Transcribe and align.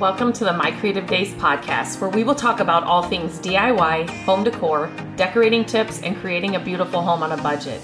Welcome 0.00 0.34
to 0.34 0.44
the 0.44 0.52
My 0.52 0.72
Creative 0.72 1.06
Days 1.06 1.32
podcast, 1.36 2.02
where 2.02 2.10
we 2.10 2.22
will 2.22 2.34
talk 2.34 2.60
about 2.60 2.84
all 2.84 3.02
things 3.02 3.38
DIY, 3.38 4.10
home 4.26 4.44
decor, 4.44 4.92
decorating 5.16 5.64
tips, 5.64 6.02
and 6.02 6.14
creating 6.18 6.54
a 6.54 6.60
beautiful 6.60 7.00
home 7.00 7.22
on 7.22 7.32
a 7.32 7.42
budget. 7.42 7.82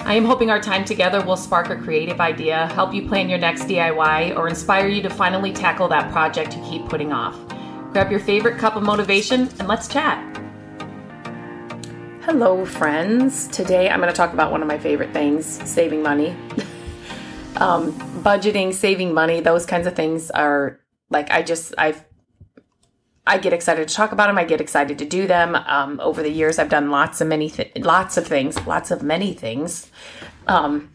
I 0.00 0.14
am 0.14 0.24
hoping 0.24 0.50
our 0.50 0.60
time 0.60 0.84
together 0.84 1.24
will 1.24 1.36
spark 1.36 1.70
a 1.70 1.76
creative 1.76 2.20
idea, 2.20 2.66
help 2.74 2.92
you 2.92 3.06
plan 3.06 3.28
your 3.28 3.38
next 3.38 3.66
DIY, 3.66 4.36
or 4.36 4.48
inspire 4.48 4.88
you 4.88 5.00
to 5.00 5.08
finally 5.08 5.52
tackle 5.52 5.86
that 5.86 6.10
project 6.10 6.56
you 6.56 6.62
keep 6.64 6.88
putting 6.88 7.12
off. 7.12 7.38
Grab 7.92 8.10
your 8.10 8.18
favorite 8.18 8.58
cup 8.58 8.74
of 8.74 8.82
motivation 8.82 9.42
and 9.60 9.68
let's 9.68 9.86
chat. 9.86 10.18
Hello, 12.22 12.64
friends. 12.64 13.46
Today 13.46 13.88
I'm 13.88 14.00
going 14.00 14.12
to 14.12 14.16
talk 14.16 14.32
about 14.32 14.50
one 14.50 14.60
of 14.60 14.66
my 14.66 14.78
favorite 14.78 15.12
things 15.12 15.46
saving 15.70 16.02
money. 16.02 16.30
um, 17.58 17.92
budgeting, 18.24 18.74
saving 18.74 19.14
money, 19.14 19.38
those 19.38 19.64
kinds 19.64 19.86
of 19.86 19.94
things 19.94 20.32
are 20.32 20.80
like 21.10 21.30
I 21.30 21.42
just 21.42 21.74
I've 21.78 22.04
I 23.28 23.36
get 23.36 23.52
excited 23.52 23.86
to 23.86 23.94
talk 23.94 24.12
about 24.12 24.28
them. 24.28 24.38
I 24.38 24.44
get 24.44 24.60
excited 24.60 24.98
to 24.98 25.04
do 25.04 25.26
them. 25.26 25.54
Um, 25.54 26.00
over 26.00 26.22
the 26.22 26.30
years, 26.30 26.58
I've 26.58 26.70
done 26.70 26.90
lots 26.90 27.20
of 27.20 27.28
many, 27.28 27.50
th- 27.50 27.70
lots 27.76 28.16
of 28.16 28.26
things, 28.26 28.58
lots 28.66 28.90
of 28.90 29.02
many 29.02 29.34
things, 29.34 29.90
um, 30.46 30.90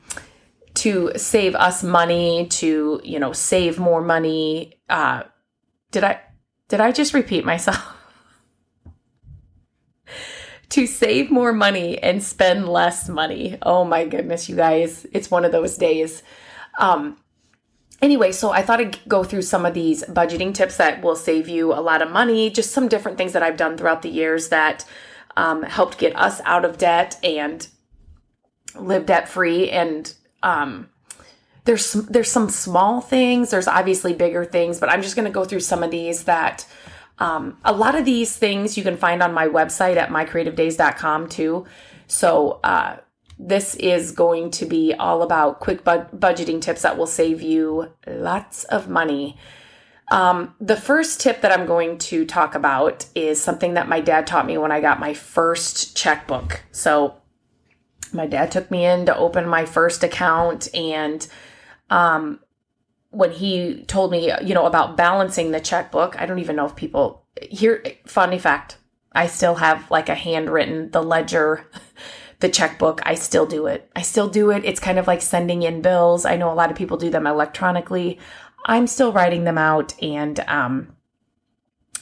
to 0.74 1.12
save 1.16 1.54
us 1.54 1.84
money, 1.84 2.48
to 2.48 3.00
you 3.04 3.20
know, 3.20 3.34
save 3.34 3.78
more 3.78 4.02
money. 4.02 4.80
Uh, 4.90 5.24
did 5.92 6.04
I, 6.04 6.22
did 6.70 6.82
I 6.82 6.92
just 6.92 7.14
repeat 7.14 7.46
myself? 7.46 7.88
to 10.70 10.88
save 10.88 11.30
more 11.30 11.54
money 11.54 12.02
and 12.02 12.24
spend 12.24 12.68
less 12.68 13.08
money. 13.08 13.60
Oh 13.62 13.86
my 13.86 14.08
goodness, 14.08 14.50
you 14.50 14.56
guys, 14.56 15.06
it's 15.12 15.30
one 15.30 15.46
of 15.46 15.52
those 15.52 15.78
days. 15.78 16.24
Um, 16.80 17.18
Anyway, 18.04 18.34
so 18.34 18.52
I 18.52 18.64
thought 18.64 18.82
I'd 18.82 19.00
go 19.08 19.24
through 19.24 19.44
some 19.44 19.66
of 19.66 19.74
these 19.74 20.04
budgeting 20.04 20.54
tips 20.54 20.76
that 20.76 21.02
will 21.02 21.16
save 21.16 21.48
you 21.48 21.72
a 21.72 21.80
lot 21.80 22.02
of 22.02 22.12
money, 22.12 22.50
just 22.50 22.72
some 22.72 22.90
different 22.90 23.18
things 23.18 23.32
that 23.32 23.42
I've 23.42 23.56
done 23.56 23.78
throughout 23.78 24.02
the 24.02 24.10
years 24.10 24.50
that 24.50 24.84
um, 25.38 25.64
helped 25.64 26.00
get 26.00 26.14
us 26.18 26.42
out 26.44 26.66
of 26.66 26.78
debt 26.78 27.18
and 27.24 27.66
live 28.78 29.06
debt 29.06 29.30
free. 29.30 29.70
And 29.70 30.14
um, 30.44 30.90
there's 31.64 31.94
there's 31.94 32.30
some 32.30 32.50
small 32.50 33.00
things. 33.00 33.52
There's 33.52 33.70
obviously 33.70 34.14
bigger 34.14 34.44
things, 34.44 34.82
but 34.82 34.90
I'm 34.90 35.02
just 35.02 35.16
going 35.16 35.28
to 35.28 35.32
go 35.32 35.46
through 35.46 35.62
some 35.62 35.82
of 35.82 35.90
these 35.90 36.26
that 36.26 36.68
um, 37.20 37.58
a 37.64 37.72
lot 37.72 37.96
of 37.96 38.04
these 38.04 38.36
things 38.36 38.78
you 38.78 38.84
can 38.84 38.98
find 38.98 39.24
on 39.24 39.34
my 39.34 39.48
website 39.48 39.96
at 39.96 40.10
mycreativedays.com 40.10 41.30
too. 41.30 41.66
So 42.08 42.60
uh, 42.66 42.98
this 43.38 43.76
is 43.76 44.12
going 44.12 44.52
to 44.52 44.66
be 44.66 44.94
all 44.94 45.22
about 45.22 45.60
quick 45.60 45.84
bu- 45.84 46.06
budgeting 46.18 46.62
tips 46.62 46.84
that 46.84 46.98
will 46.98 47.08
save 47.08 47.42
you 47.42 47.92
lots 48.08 48.64
of 48.66 48.88
money. 48.88 49.38
Um, 50.12 50.54
the 50.60 50.76
first 50.76 51.22
tip 51.22 51.42
that 51.42 51.52
I'm 51.52 51.66
going 51.66 51.98
to 52.00 52.26
talk 52.26 52.56
about 52.56 53.06
is 53.16 53.42
something 53.42 53.74
that 53.74 53.88
my 53.88 54.00
dad 54.00 54.28
taught 54.28 54.46
me 54.46 54.58
when 54.58 54.72
I 54.72 54.82
got 54.82 55.00
my 55.00 55.14
first 55.14 55.96
checkbook. 55.98 56.64
So, 56.72 57.16
my 58.12 58.28
dad 58.28 58.52
took 58.52 58.70
me 58.70 58.86
in 58.86 59.08
to 59.08 59.18
open 59.18 59.48
my 59.48 59.66
first 59.66 60.04
account, 60.04 60.68
and 60.76 61.28
um, 61.90 62.40
when 63.10 63.32
he 63.32 63.84
told 63.88 64.12
me, 64.12 64.32
you 64.44 64.54
know, 64.54 64.68
about 64.68 64.98
balancing 64.98 65.50
the 65.50 65.60
checkbook, 65.60 66.20
I 66.22 66.28
don't 66.28 66.40
even 66.40 66.56
know 66.56 66.66
if 66.66 66.76
people 66.76 67.26
here. 67.42 67.84
Funny 68.06 68.38
fact, 68.38 68.78
I 69.14 69.28
still 69.28 69.56
have 69.56 69.90
like 69.90 70.10
a 70.10 70.16
handwritten 70.16 70.92
the 70.92 71.02
ledger 71.02 71.66
the 72.44 72.50
checkbook, 72.50 73.00
I 73.06 73.16
still 73.16 73.46
do 73.46 73.68
it. 73.68 73.90
I 73.96 74.02
still 74.02 74.28
do 74.28 74.52
it. 74.52 74.66
It's 74.66 74.82
kind 74.82 75.00
of 75.00 75.08
like 75.08 75.22
sending 75.22 75.64
in 75.64 75.82
bills. 75.82 76.26
I 76.26 76.36
know 76.36 76.52
a 76.52 76.54
lot 76.54 76.70
of 76.70 76.76
people 76.76 76.98
do 76.98 77.10
them 77.10 77.26
electronically. 77.26 78.20
I'm 78.66 78.86
still 78.86 79.14
writing 79.14 79.46
them 79.46 79.58
out 79.58 79.96
and 80.04 80.42
um, 80.42 80.94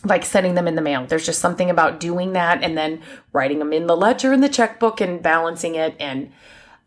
like 0.03 0.25
sending 0.25 0.56
them 0.56 0.67
in 0.67 0.73
the 0.73 0.81
mail. 0.81 1.06
There's 1.06 1.28
just 1.28 1.42
something 1.42 1.69
about 1.69 2.00
doing 2.00 2.34
that 2.34 2.64
and 2.64 2.75
then 2.75 3.03
writing 3.31 3.59
them 3.59 3.72
in 3.72 3.85
the 3.85 3.96
ledger 3.96 4.34
in 4.34 4.41
the 4.41 4.50
checkbook 4.50 5.00
and 5.00 5.22
balancing 5.22 5.75
it. 5.75 5.96
And 6.00 6.31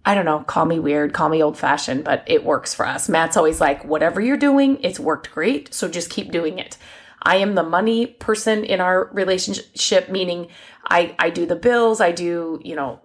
I 0.04 0.16
don't 0.16 0.24
know, 0.24 0.40
call 0.40 0.64
me 0.64 0.80
weird, 0.80 1.12
call 1.12 1.28
me 1.28 1.40
old 1.40 1.56
fashioned, 1.56 2.02
but 2.02 2.24
it 2.26 2.44
works 2.44 2.74
for 2.74 2.84
us. 2.84 3.08
Matt's 3.08 3.36
always 3.36 3.60
like, 3.60 3.84
whatever 3.84 4.20
you're 4.20 4.36
doing, 4.36 4.78
it's 4.82 4.98
worked 4.98 5.30
great. 5.30 5.72
So 5.72 5.88
just 5.88 6.10
keep 6.10 6.32
doing 6.32 6.58
it. 6.58 6.76
I 7.22 7.36
am 7.36 7.54
the 7.54 7.62
money 7.62 8.06
person 8.06 8.64
in 8.64 8.80
our 8.80 9.08
relationship, 9.12 10.08
meaning 10.08 10.48
I, 10.84 11.14
I 11.20 11.30
do 11.30 11.46
the 11.46 11.56
bills, 11.56 12.00
I 12.00 12.10
do, 12.10 12.60
you 12.64 12.74
know, 12.74 13.00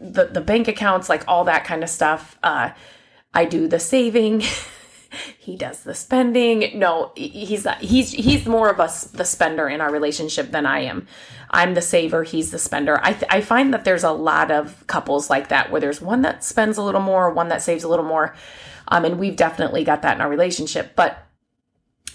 the 0.00 0.26
the 0.26 0.40
bank 0.40 0.68
accounts, 0.68 1.08
like 1.08 1.24
all 1.26 1.44
that 1.44 1.64
kind 1.64 1.82
of 1.82 1.90
stuff. 1.90 2.38
Uh, 2.42 2.70
I 3.34 3.44
do 3.44 3.68
the 3.68 3.80
saving. 3.80 4.42
he 5.38 5.56
does 5.56 5.82
the 5.82 5.94
spending. 5.94 6.78
No, 6.78 7.12
he's 7.16 7.66
he's 7.80 8.12
he's 8.12 8.46
more 8.46 8.70
of 8.70 8.78
a 8.78 8.90
the 9.16 9.24
spender 9.24 9.68
in 9.68 9.80
our 9.80 9.90
relationship 9.90 10.50
than 10.50 10.66
I 10.66 10.80
am. 10.80 11.06
I'm 11.50 11.74
the 11.74 11.82
saver. 11.82 12.24
He's 12.24 12.50
the 12.50 12.58
spender. 12.58 13.00
I 13.02 13.12
th- 13.12 13.30
I 13.30 13.40
find 13.40 13.72
that 13.72 13.84
there's 13.84 14.04
a 14.04 14.10
lot 14.10 14.50
of 14.50 14.86
couples 14.86 15.30
like 15.30 15.48
that 15.48 15.70
where 15.70 15.80
there's 15.80 16.00
one 16.00 16.22
that 16.22 16.44
spends 16.44 16.76
a 16.76 16.82
little 16.82 17.00
more, 17.00 17.30
one 17.30 17.48
that 17.48 17.62
saves 17.62 17.84
a 17.84 17.88
little 17.88 18.04
more, 18.04 18.34
um, 18.88 19.04
and 19.04 19.18
we've 19.18 19.36
definitely 19.36 19.84
got 19.84 20.02
that 20.02 20.16
in 20.16 20.20
our 20.20 20.28
relationship. 20.28 20.94
But 20.96 21.22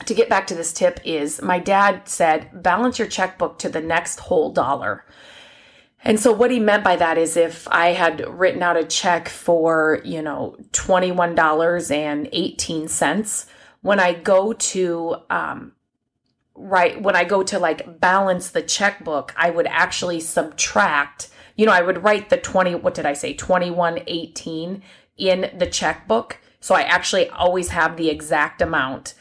to 0.06 0.14
get 0.14 0.30
back 0.30 0.48
to 0.48 0.56
this 0.56 0.74
tip 0.74 1.00
is 1.06 1.42
my 1.42 1.60
dad 1.60 2.08
said 2.08 2.64
balance 2.64 3.00
your 3.00 3.08
checkbook 3.08 3.60
to 3.60 3.70
the 3.70 3.82
next 3.82 4.20
whole 4.20 4.52
dollar. 4.52 5.06
And 6.04 6.20
so 6.20 6.32
what 6.32 6.50
he 6.50 6.60
meant 6.60 6.84
by 6.84 6.96
that 6.96 7.20
is 7.20 7.38
if 7.38 7.68
I 7.70 7.90
had 7.90 8.28
written 8.28 8.64
out 8.64 8.76
a 8.76 8.84
check 8.84 9.30
for, 9.30 10.02
you 10.04 10.20
know, 10.22 10.56
$21.18, 10.72 13.46
when 13.82 14.00
I 14.00 14.14
go 14.14 14.54
to, 14.54 15.16
um, 15.30 15.74
right, 16.56 17.00
when 17.00 17.16
I 17.16 17.24
go 17.24 17.44
to 17.44 17.60
like 17.60 18.00
balance 18.00 18.50
the 18.50 18.64
checkbook, 18.64 19.32
I 19.38 19.52
would 19.52 19.68
actually 19.68 20.22
subtract, 20.22 21.30
you 21.56 21.68
know, 21.68 21.72
I 21.72 21.82
would 21.82 22.04
write 22.04 22.30
the 22.30 22.38
20, 22.38 22.76
what 22.76 22.96
did 22.96 23.06
I 23.06 23.14
say, 23.14 23.34
2118 23.34 24.82
in 25.18 25.52
the 25.56 25.68
checkbook. 25.68 26.40
So 26.60 26.74
I 26.74 26.82
actually 26.82 27.30
always 27.30 27.70
have 27.70 27.98
the 27.98 28.10
exact 28.10 28.60
amount. 28.62 29.14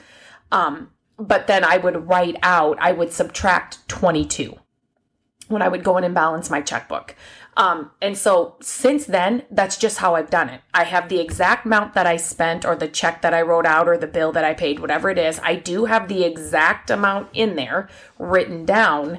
Um, 0.50 0.92
but 1.18 1.46
then 1.46 1.62
I 1.62 1.76
would 1.76 2.08
write 2.08 2.38
out, 2.42 2.78
I 2.80 2.92
would 2.92 3.12
subtract 3.12 3.86
22 3.88 4.56
when 5.50 5.62
I 5.62 5.68
would 5.68 5.84
go 5.84 5.96
in 5.98 6.04
and 6.04 6.14
balance 6.14 6.48
my 6.48 6.60
checkbook. 6.60 7.14
Um, 7.56 7.90
and 8.00 8.16
so 8.16 8.56
since 8.60 9.04
then, 9.04 9.42
that's 9.50 9.76
just 9.76 9.98
how 9.98 10.14
I've 10.14 10.30
done 10.30 10.48
it. 10.48 10.62
I 10.72 10.84
have 10.84 11.08
the 11.08 11.20
exact 11.20 11.66
amount 11.66 11.94
that 11.94 12.06
I 12.06 12.16
spent 12.16 12.64
or 12.64 12.76
the 12.76 12.88
check 12.88 13.22
that 13.22 13.34
I 13.34 13.42
wrote 13.42 13.66
out 13.66 13.88
or 13.88 13.98
the 13.98 14.06
bill 14.06 14.32
that 14.32 14.44
I 14.44 14.54
paid, 14.54 14.78
whatever 14.78 15.10
it 15.10 15.18
is. 15.18 15.40
I 15.42 15.56
do 15.56 15.84
have 15.84 16.08
the 16.08 16.24
exact 16.24 16.90
amount 16.90 17.28
in 17.32 17.56
there 17.56 17.88
written 18.18 18.64
down. 18.64 19.18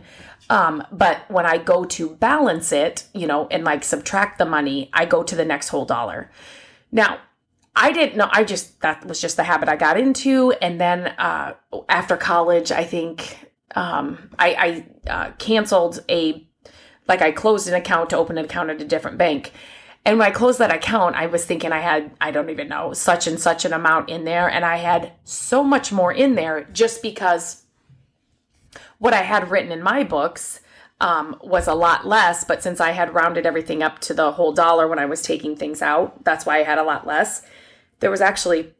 Um, 0.49 0.83
but 0.91 1.29
when 1.29 1.45
I 1.45 1.57
go 1.57 1.85
to 1.85 2.15
balance 2.15 2.71
it, 2.71 3.05
you 3.13 3.27
know, 3.27 3.47
and 3.51 3.63
like 3.63 3.83
subtract 3.83 4.37
the 4.37 4.45
money, 4.45 4.89
I 4.93 5.05
go 5.05 5.23
to 5.23 5.35
the 5.35 5.45
next 5.45 5.69
whole 5.69 5.85
dollar. 5.85 6.31
Now, 6.91 7.19
I 7.75 7.91
didn't 7.91 8.17
know. 8.17 8.29
I 8.31 8.43
just, 8.43 8.81
that 8.81 9.05
was 9.05 9.21
just 9.21 9.37
the 9.37 9.43
habit 9.43 9.69
I 9.69 9.75
got 9.75 9.99
into. 9.99 10.51
And 10.61 10.79
then 10.79 11.07
uh, 11.17 11.53
after 11.87 12.17
college, 12.17 12.71
I 12.71 12.83
think 12.83 13.50
um, 13.75 14.29
I, 14.37 14.85
I 15.07 15.09
uh, 15.09 15.31
canceled 15.33 16.03
a, 16.09 16.45
like 17.07 17.21
I 17.21 17.31
closed 17.31 17.67
an 17.67 17.73
account 17.73 18.09
to 18.11 18.17
open 18.17 18.37
an 18.37 18.45
account 18.45 18.69
at 18.69 18.81
a 18.81 18.85
different 18.85 19.17
bank. 19.17 19.51
And 20.03 20.17
when 20.17 20.27
I 20.27 20.31
closed 20.31 20.59
that 20.59 20.73
account, 20.73 21.15
I 21.15 21.27
was 21.27 21.45
thinking 21.45 21.71
I 21.71 21.79
had, 21.79 22.11
I 22.19 22.31
don't 22.31 22.49
even 22.49 22.67
know, 22.67 22.93
such 22.93 23.27
and 23.27 23.39
such 23.39 23.65
an 23.65 23.73
amount 23.73 24.09
in 24.09 24.25
there. 24.25 24.49
And 24.49 24.65
I 24.65 24.77
had 24.77 25.13
so 25.23 25.63
much 25.63 25.91
more 25.91 26.11
in 26.11 26.35
there 26.35 26.63
just 26.71 27.03
because 27.03 27.63
what 28.97 29.13
I 29.13 29.21
had 29.21 29.51
written 29.51 29.71
in 29.71 29.83
my 29.83 30.03
books 30.03 30.61
um, 30.99 31.35
was 31.43 31.67
a 31.67 31.73
lot 31.73 32.07
less. 32.07 32.43
But 32.43 32.63
since 32.63 32.79
I 32.79 32.91
had 32.91 33.13
rounded 33.13 33.45
everything 33.45 33.83
up 33.83 33.99
to 33.99 34.13
the 34.13 34.31
whole 34.31 34.53
dollar 34.53 34.87
when 34.87 34.99
I 34.99 35.05
was 35.05 35.21
taking 35.21 35.55
things 35.55 35.81
out, 35.81 36.23
that's 36.23 36.45
why 36.45 36.59
I 36.59 36.63
had 36.63 36.79
a 36.79 36.83
lot 36.83 37.05
less. 37.05 37.43
There 37.99 38.11
was 38.11 38.21
actually 38.21 38.73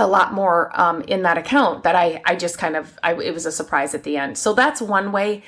a 0.00 0.06
lot 0.06 0.32
more 0.32 0.70
um, 0.78 1.02
in 1.02 1.22
that 1.22 1.38
account 1.38 1.84
that 1.84 1.94
I, 1.94 2.22
I 2.24 2.36
just 2.36 2.58
kind 2.58 2.76
of, 2.76 2.98
I, 3.02 3.14
it 3.14 3.32
was 3.32 3.46
a 3.46 3.52
surprise 3.52 3.94
at 3.94 4.04
the 4.04 4.16
end. 4.16 4.38
So 4.38 4.52
that's 4.52 4.80
one 4.80 5.12
way. 5.12 5.42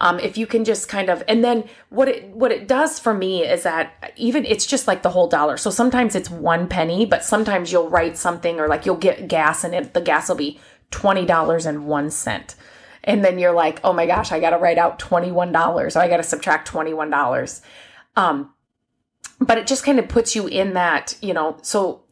Um, 0.00 0.20
if 0.20 0.38
you 0.38 0.46
can 0.46 0.64
just 0.64 0.88
kind 0.88 1.08
of, 1.08 1.24
and 1.26 1.44
then 1.44 1.64
what 1.88 2.08
it, 2.08 2.28
what 2.28 2.52
it 2.52 2.68
does 2.68 3.00
for 3.00 3.12
me 3.12 3.44
is 3.44 3.64
that 3.64 4.12
even 4.16 4.44
it's 4.44 4.64
just 4.64 4.86
like 4.86 5.02
the 5.02 5.10
whole 5.10 5.26
dollar. 5.26 5.56
So 5.56 5.70
sometimes 5.70 6.14
it's 6.14 6.30
one 6.30 6.68
penny, 6.68 7.04
but 7.04 7.24
sometimes 7.24 7.72
you'll 7.72 7.90
write 7.90 8.16
something 8.16 8.60
or 8.60 8.68
like 8.68 8.86
you'll 8.86 8.96
get 8.96 9.26
gas 9.26 9.64
and 9.64 9.74
it, 9.74 9.94
the 9.94 10.00
gas 10.00 10.28
will 10.28 10.36
be 10.36 10.60
$20.01. 10.92 12.54
And 13.04 13.24
then 13.24 13.38
you're 13.38 13.52
like, 13.52 13.80
oh 13.82 13.92
my 13.92 14.06
gosh, 14.06 14.30
I 14.30 14.38
got 14.38 14.50
to 14.50 14.58
write 14.58 14.78
out 14.78 14.98
$21 14.98 15.96
or 15.96 15.98
I 15.98 16.08
got 16.08 16.18
to 16.18 16.22
subtract 16.22 16.70
$21. 16.70 17.60
Um, 18.16 18.52
but 19.40 19.58
it 19.58 19.66
just 19.66 19.84
kind 19.84 19.98
of 19.98 20.08
puts 20.08 20.36
you 20.36 20.46
in 20.46 20.74
that, 20.74 21.16
you 21.22 21.32
know, 21.32 21.58
so 21.62 22.02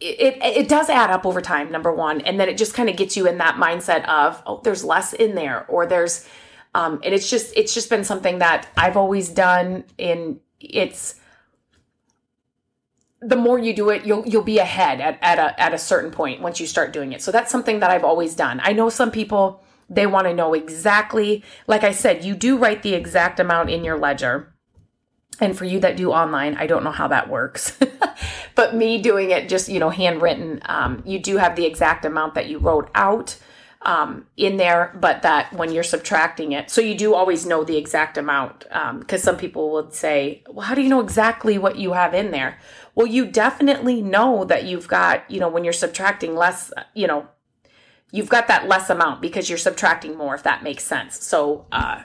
it, 0.00 0.38
it, 0.40 0.68
does 0.68 0.88
add 0.88 1.10
up 1.10 1.26
over 1.26 1.40
time 1.40 1.72
number 1.72 1.92
one 1.92 2.20
and 2.20 2.38
then 2.38 2.48
it 2.48 2.56
just 2.56 2.72
kind 2.72 2.88
of 2.88 2.96
gets 2.96 3.16
you 3.16 3.26
in 3.26 3.38
that 3.38 3.56
mindset 3.56 4.04
of 4.08 4.40
oh 4.46 4.60
there's 4.62 4.84
less 4.84 5.12
in 5.12 5.34
there 5.34 5.66
or 5.66 5.86
there's 5.86 6.28
um 6.74 7.00
and 7.02 7.12
it's 7.12 7.28
just 7.28 7.52
it's 7.56 7.74
just 7.74 7.90
been 7.90 8.04
something 8.04 8.38
that 8.38 8.68
i've 8.76 8.96
always 8.96 9.28
done 9.28 9.82
in 9.98 10.38
it's 10.60 11.18
the 13.20 13.36
more 13.36 13.58
you 13.58 13.74
do 13.74 13.90
it, 13.90 14.04
you'll 14.04 14.26
you'll 14.26 14.42
be 14.42 14.58
ahead 14.58 15.00
at, 15.00 15.18
at 15.22 15.38
a 15.38 15.60
at 15.60 15.74
a 15.74 15.78
certain 15.78 16.10
point 16.10 16.40
once 16.40 16.60
you 16.60 16.66
start 16.66 16.92
doing 16.92 17.12
it. 17.12 17.22
So 17.22 17.32
that's 17.32 17.50
something 17.50 17.80
that 17.80 17.90
I've 17.90 18.04
always 18.04 18.34
done. 18.34 18.60
I 18.62 18.72
know 18.72 18.90
some 18.90 19.10
people 19.10 19.62
they 19.90 20.06
want 20.06 20.26
to 20.26 20.34
know 20.34 20.52
exactly, 20.52 21.42
like 21.66 21.82
I 21.82 21.92
said, 21.92 22.22
you 22.22 22.34
do 22.34 22.58
write 22.58 22.82
the 22.82 22.94
exact 22.94 23.40
amount 23.40 23.70
in 23.70 23.84
your 23.84 23.98
ledger. 23.98 24.54
And 25.40 25.56
for 25.56 25.64
you 25.64 25.80
that 25.80 25.96
do 25.96 26.10
online, 26.10 26.56
I 26.56 26.66
don't 26.66 26.84
know 26.84 26.90
how 26.90 27.08
that 27.08 27.28
works. 27.28 27.78
but 28.54 28.74
me 28.74 29.00
doing 29.00 29.30
it 29.30 29.48
just, 29.48 29.68
you 29.68 29.78
know, 29.78 29.90
handwritten, 29.90 30.60
um, 30.66 31.02
you 31.06 31.18
do 31.18 31.36
have 31.36 31.54
the 31.54 31.64
exact 31.64 32.04
amount 32.04 32.34
that 32.34 32.48
you 32.48 32.58
wrote 32.58 32.90
out 32.94 33.38
um, 33.82 34.26
in 34.36 34.56
there, 34.56 34.96
but 35.00 35.22
that 35.22 35.52
when 35.52 35.70
you're 35.72 35.84
subtracting 35.84 36.50
it, 36.52 36.70
so 36.70 36.80
you 36.80 36.96
do 36.96 37.14
always 37.14 37.46
know 37.46 37.62
the 37.62 37.76
exact 37.76 38.18
amount. 38.18 38.60
Because 38.60 39.22
um, 39.22 39.24
some 39.24 39.36
people 39.36 39.70
would 39.70 39.94
say, 39.94 40.42
well, 40.48 40.66
how 40.66 40.74
do 40.74 40.82
you 40.82 40.88
know 40.88 41.00
exactly 41.00 41.56
what 41.56 41.76
you 41.76 41.92
have 41.92 42.14
in 42.14 42.32
there? 42.32 42.58
Well, 42.96 43.06
you 43.06 43.24
definitely 43.24 44.02
know 44.02 44.44
that 44.44 44.64
you've 44.64 44.88
got, 44.88 45.30
you 45.30 45.38
know, 45.38 45.48
when 45.48 45.62
you're 45.62 45.72
subtracting 45.72 46.34
less, 46.34 46.72
you 46.94 47.06
know, 47.06 47.28
you've 48.10 48.28
got 48.28 48.48
that 48.48 48.68
less 48.68 48.90
amount 48.90 49.20
because 49.20 49.48
you're 49.48 49.58
subtracting 49.58 50.16
more 50.16 50.34
if 50.34 50.42
that 50.42 50.62
makes 50.62 50.84
sense 50.84 51.22
so 51.22 51.66
uh, 51.72 52.02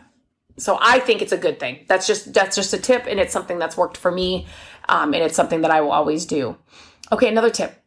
so 0.58 0.78
i 0.82 1.00
think 1.00 1.22
it's 1.22 1.32
a 1.32 1.38
good 1.38 1.60
thing. 1.60 1.86
That's 1.88 2.08
just 2.08 2.34
that's 2.34 2.56
just 2.56 2.74
a 2.74 2.78
tip 2.78 3.06
and 3.08 3.20
it's 3.20 3.34
something 3.34 3.60
that's 3.60 3.78
worked 3.78 3.98
for 3.98 4.12
me 4.12 4.48
um, 4.90 5.14
and 5.14 5.24
it's 5.24 5.36
something 5.36 5.62
that 5.62 5.72
i 5.72 5.82
will 5.82 5.92
always 5.92 6.26
do. 6.26 6.58
Okay 7.12 7.28
another 7.28 7.50
tip. 7.50 7.82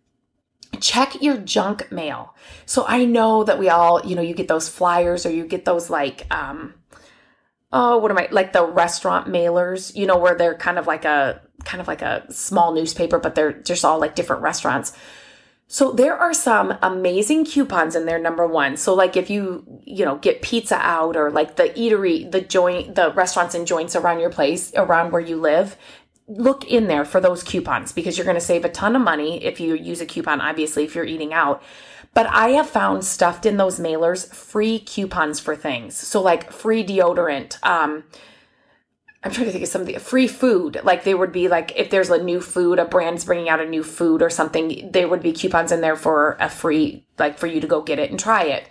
Check 0.80 1.22
your 1.22 1.36
junk 1.38 1.90
mail. 1.90 2.34
So 2.66 2.84
i 2.86 3.04
know 3.04 3.44
that 3.44 3.58
we 3.58 3.68
all 3.68 4.04
you 4.04 4.16
know 4.16 4.22
you 4.22 4.34
get 4.34 4.48
those 4.48 4.68
flyers 4.68 5.24
or 5.26 5.30
you 5.30 5.46
get 5.46 5.64
those 5.64 5.90
like 5.90 6.26
um 6.30 6.74
oh 7.72 7.98
what 7.98 8.10
am 8.10 8.18
i 8.18 8.28
like 8.30 8.52
the 8.52 8.64
restaurant 8.64 9.26
mailers 9.26 9.94
you 9.94 10.06
know 10.06 10.18
where 10.18 10.34
they're 10.34 10.54
kind 10.56 10.78
of 10.78 10.86
like 10.86 11.04
a 11.04 11.40
kind 11.64 11.80
of 11.80 11.88
like 11.88 12.02
a 12.02 12.24
small 12.32 12.72
newspaper 12.72 13.18
but 13.18 13.34
they're 13.34 13.52
just 13.52 13.84
all 13.84 13.98
like 13.98 14.14
different 14.14 14.42
restaurants 14.42 14.92
so 15.68 15.90
there 15.90 16.16
are 16.16 16.32
some 16.32 16.78
amazing 16.80 17.44
coupons 17.44 17.96
in 17.96 18.06
there, 18.06 18.20
number 18.20 18.46
one. 18.46 18.76
So 18.76 18.94
like 18.94 19.16
if 19.16 19.28
you, 19.28 19.64
you 19.84 20.04
know, 20.04 20.16
get 20.16 20.40
pizza 20.40 20.76
out 20.76 21.16
or 21.16 21.30
like 21.30 21.56
the 21.56 21.70
eatery, 21.70 22.30
the 22.30 22.40
joint, 22.40 22.94
the 22.94 23.12
restaurants 23.12 23.54
and 23.54 23.66
joints 23.66 23.96
around 23.96 24.20
your 24.20 24.30
place, 24.30 24.72
around 24.76 25.10
where 25.10 25.20
you 25.20 25.36
live, 25.36 25.76
look 26.28 26.64
in 26.64 26.86
there 26.86 27.04
for 27.04 27.20
those 27.20 27.42
coupons 27.42 27.92
because 27.92 28.16
you're 28.16 28.24
going 28.24 28.36
to 28.36 28.40
save 28.40 28.64
a 28.64 28.68
ton 28.68 28.94
of 28.94 29.02
money 29.02 29.44
if 29.44 29.58
you 29.58 29.74
use 29.74 30.00
a 30.00 30.06
coupon, 30.06 30.40
obviously, 30.40 30.84
if 30.84 30.94
you're 30.94 31.04
eating 31.04 31.32
out. 31.32 31.62
But 32.14 32.26
I 32.28 32.50
have 32.50 32.68
found 32.68 33.04
stuffed 33.04 33.44
in 33.44 33.56
those 33.56 33.80
mailers 33.80 34.32
free 34.32 34.78
coupons 34.78 35.40
for 35.40 35.56
things. 35.56 35.96
So 35.96 36.22
like 36.22 36.52
free 36.52 36.84
deodorant, 36.84 37.62
um, 37.64 38.04
I'm 39.26 39.32
trying 39.32 39.46
to 39.46 39.52
think 39.52 39.64
of 39.64 39.70
something 39.70 39.98
free 39.98 40.28
food. 40.28 40.80
Like 40.84 41.02
they 41.02 41.12
would 41.12 41.32
be 41.32 41.48
like 41.48 41.72
if 41.74 41.90
there's 41.90 42.10
a 42.10 42.22
new 42.22 42.40
food, 42.40 42.78
a 42.78 42.84
brand's 42.84 43.24
bringing 43.24 43.48
out 43.48 43.58
a 43.58 43.68
new 43.68 43.82
food 43.82 44.22
or 44.22 44.30
something, 44.30 44.88
there 44.92 45.08
would 45.08 45.20
be 45.20 45.32
coupons 45.32 45.72
in 45.72 45.80
there 45.80 45.96
for 45.96 46.36
a 46.38 46.48
free, 46.48 47.04
like 47.18 47.36
for 47.36 47.48
you 47.48 47.60
to 47.60 47.66
go 47.66 47.82
get 47.82 47.98
it 47.98 48.08
and 48.08 48.20
try 48.20 48.44
it. 48.44 48.68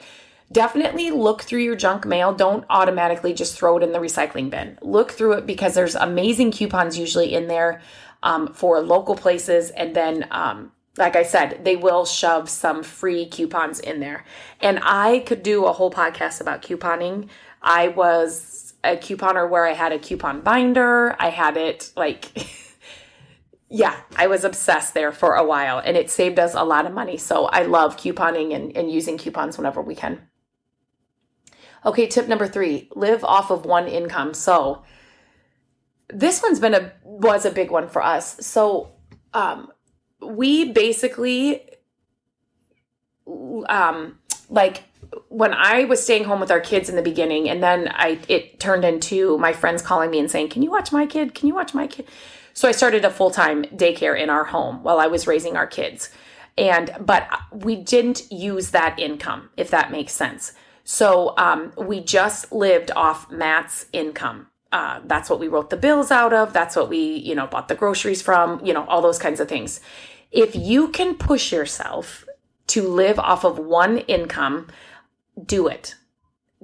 Definitely 0.50 1.12
look 1.12 1.42
through 1.42 1.60
your 1.60 1.76
junk 1.76 2.06
mail. 2.06 2.34
Don't 2.34 2.64
automatically 2.70 3.34
just 3.34 3.58
throw 3.58 3.76
it 3.76 3.84
in 3.84 3.92
the 3.92 4.00
recycling 4.00 4.50
bin. 4.50 4.80
Look 4.82 5.12
through 5.12 5.34
it 5.34 5.46
because 5.46 5.74
there's 5.74 5.96
amazing 5.96 6.54
coupons 6.54 6.98
usually 6.98 7.34
in 7.34 7.48
there 7.48 7.82
um, 8.24 8.54
for 8.54 8.80
local 8.80 9.16
places. 9.16 9.72
And 9.72 9.94
then, 9.94 10.26
um, 10.32 10.72
like 10.98 11.18
I 11.18 11.24
said, 11.24 11.66
they 11.66 11.76
will 11.76 12.06
shove 12.06 12.50
some 12.50 12.82
free 12.82 13.26
coupons 13.26 13.82
in 13.82 14.00
there. 14.00 14.24
And 14.62 14.80
I 14.84 15.20
could 15.20 15.44
do 15.44 15.66
a 15.66 15.74
whole 15.74 15.92
podcast 15.92 16.40
about 16.40 16.62
couponing. 16.62 17.28
I 17.62 17.90
was 17.90 18.65
a 18.86 18.98
couponer 18.98 19.50
where 19.50 19.66
I 19.66 19.74
had 19.74 19.92
a 19.92 20.00
coupon 20.00 20.42
binder. 20.42 21.16
I 21.20 21.30
had 21.30 21.58
it 21.58 21.92
like, 21.96 22.26
yeah, 23.70 24.00
I 24.16 24.28
was 24.28 24.44
obsessed 24.44 24.94
there 24.94 25.12
for 25.12 25.36
a 25.36 25.46
while 25.46 25.80
and 25.80 25.98
it 25.98 26.10
saved 26.10 26.40
us 26.40 26.54
a 26.54 26.64
lot 26.64 26.86
of 26.86 26.94
money. 26.94 27.18
So 27.18 27.46
I 27.46 27.64
love 27.64 27.98
couponing 27.98 28.56
and, 28.56 28.76
and 28.76 28.92
using 28.92 29.18
coupons 29.18 29.58
whenever 29.58 29.82
we 29.82 29.96
can. 29.96 30.28
Okay, 31.86 32.08
tip 32.08 32.28
number 32.28 32.48
three 32.48 32.90
live 32.96 33.24
off 33.24 33.52
of 33.52 33.66
one 33.66 33.88
income. 33.88 34.34
So 34.34 34.84
this 36.10 36.42
one's 36.42 36.60
been 36.60 36.74
a 36.74 36.94
was 37.04 37.46
a 37.46 37.52
big 37.52 37.72
one 37.72 37.88
for 37.88 38.02
us. 38.02 38.38
So 38.46 38.94
um 39.34 39.72
we 40.20 40.72
basically 40.72 41.70
um 43.28 44.20
like 44.50 44.84
when 45.30 45.54
I 45.54 45.86
was 45.86 46.04
staying 46.04 46.26
home 46.26 46.40
with 46.40 46.52
our 46.52 46.60
kids 46.60 46.90
in 46.90 46.96
the 46.96 47.02
beginning, 47.02 47.50
and 47.50 47.62
then 47.62 47.90
I 47.94 48.20
it 48.28 48.60
turned 48.60 48.86
into 48.86 49.38
my 49.38 49.54
friends 49.54 49.82
calling 49.82 50.10
me 50.10 50.20
and 50.20 50.30
saying, 50.30 50.50
"Can 50.50 50.62
you 50.62 50.72
watch 50.72 50.92
my 50.92 51.06
kid? 51.06 51.36
Can 51.36 51.48
you 51.48 51.56
watch 51.56 51.74
my 51.74 51.88
kid?" 51.88 52.08
So 52.54 52.68
I 52.68 52.72
started 52.72 53.04
a 53.06 53.10
full 53.10 53.32
time 53.32 53.64
daycare 53.66 54.20
in 54.20 54.30
our 54.30 54.46
home 54.46 54.84
while 54.84 55.00
I 55.00 55.08
was 55.08 55.28
raising 55.28 55.58
our 55.58 55.68
kids, 55.68 56.10
and 56.58 56.96
but 57.00 57.28
we 57.52 57.76
didn't 57.76 58.32
use 58.32 58.72
that 58.72 59.00
income, 59.00 59.50
if 59.58 59.70
that 59.72 59.92
makes 59.92 60.14
sense. 60.14 60.54
So 60.84 61.34
um, 61.38 61.74
we 61.78 62.00
just 62.00 62.52
lived 62.52 62.92
off 62.96 63.30
Matt's 63.32 63.88
income. 63.92 64.48
Uh, 64.72 65.00
that's 65.06 65.30
what 65.30 65.40
we 65.40 65.48
wrote 65.48 65.70
the 65.70 65.78
bills 65.78 66.12
out 66.12 66.34
of. 66.34 66.54
That's 66.54 66.76
what 66.76 66.90
we, 66.90 67.00
you 67.00 67.34
know, 67.34 67.48
bought 67.48 67.68
the 67.68 67.76
groceries 67.76 68.22
from. 68.22 68.64
You 68.64 68.74
know, 68.74 68.86
all 68.86 69.02
those 69.02 69.20
kinds 69.20 69.40
of 69.40 69.48
things. 69.48 69.80
If 70.32 70.56
you 70.56 70.90
can 70.90 71.16
push 71.16 71.52
yourself 71.52 72.25
to 72.68 72.88
live 72.88 73.20
off 73.20 73.44
of 73.44 73.60
one 73.60 74.00
income 74.00 74.68
do 75.44 75.68
it. 75.68 75.96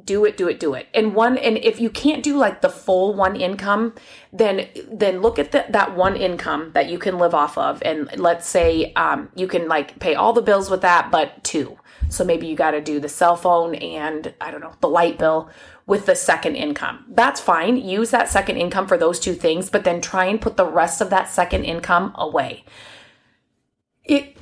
Do 0.04 0.26
it 0.26 0.38
do 0.38 0.48
it 0.48 0.60
do 0.60 0.74
it. 0.74 0.88
And 0.94 1.14
one 1.14 1.38
and 1.38 1.58
if 1.58 1.80
you 1.80 1.90
can't 1.90 2.24
do 2.24 2.38
like 2.38 2.62
the 2.62 2.70
full 2.70 3.14
one 3.14 3.36
income 3.36 3.94
then 4.32 4.68
then 4.92 5.22
look 5.22 5.38
at 5.38 5.52
the, 5.52 5.66
that 5.70 5.96
one 5.96 6.16
income 6.16 6.72
that 6.74 6.90
you 6.90 6.98
can 6.98 7.20
live 7.20 7.36
off 7.36 7.58
of. 7.58 7.84
And 7.84 8.10
let's 8.18 8.48
say 8.48 8.94
um, 8.94 9.30
you 9.36 9.48
can 9.48 9.68
like 9.68 10.00
pay 10.00 10.16
all 10.16 10.34
the 10.34 10.42
bills 10.42 10.70
with 10.70 10.82
that 10.82 11.12
but 11.12 11.44
two. 11.44 11.78
So 12.10 12.24
maybe 12.24 12.48
you 12.48 12.56
got 12.56 12.72
to 12.72 12.82
do 12.82 13.00
the 13.00 13.10
cell 13.10 13.36
phone 13.36 13.76
and 13.76 14.34
i 14.42 14.50
don't 14.50 14.62
know 14.62 14.74
the 14.82 14.90
light 14.90 15.20
bill 15.20 15.50
with 15.86 16.06
the 16.06 16.16
second 16.16 16.56
income. 16.56 17.06
That's 17.10 17.42
fine. 17.42 17.76
Use 17.76 18.12
that 18.12 18.30
second 18.30 18.58
income 18.58 18.88
for 18.88 18.98
those 18.98 19.20
two 19.20 19.36
things 19.36 19.70
but 19.70 19.84
then 19.84 20.02
try 20.02 20.26
and 20.26 20.42
put 20.42 20.58
the 20.58 20.66
rest 20.66 21.02
of 21.02 21.10
that 21.10 21.30
second 21.30 21.66
income 21.66 22.14
away. 22.16 22.64
It 24.04 24.38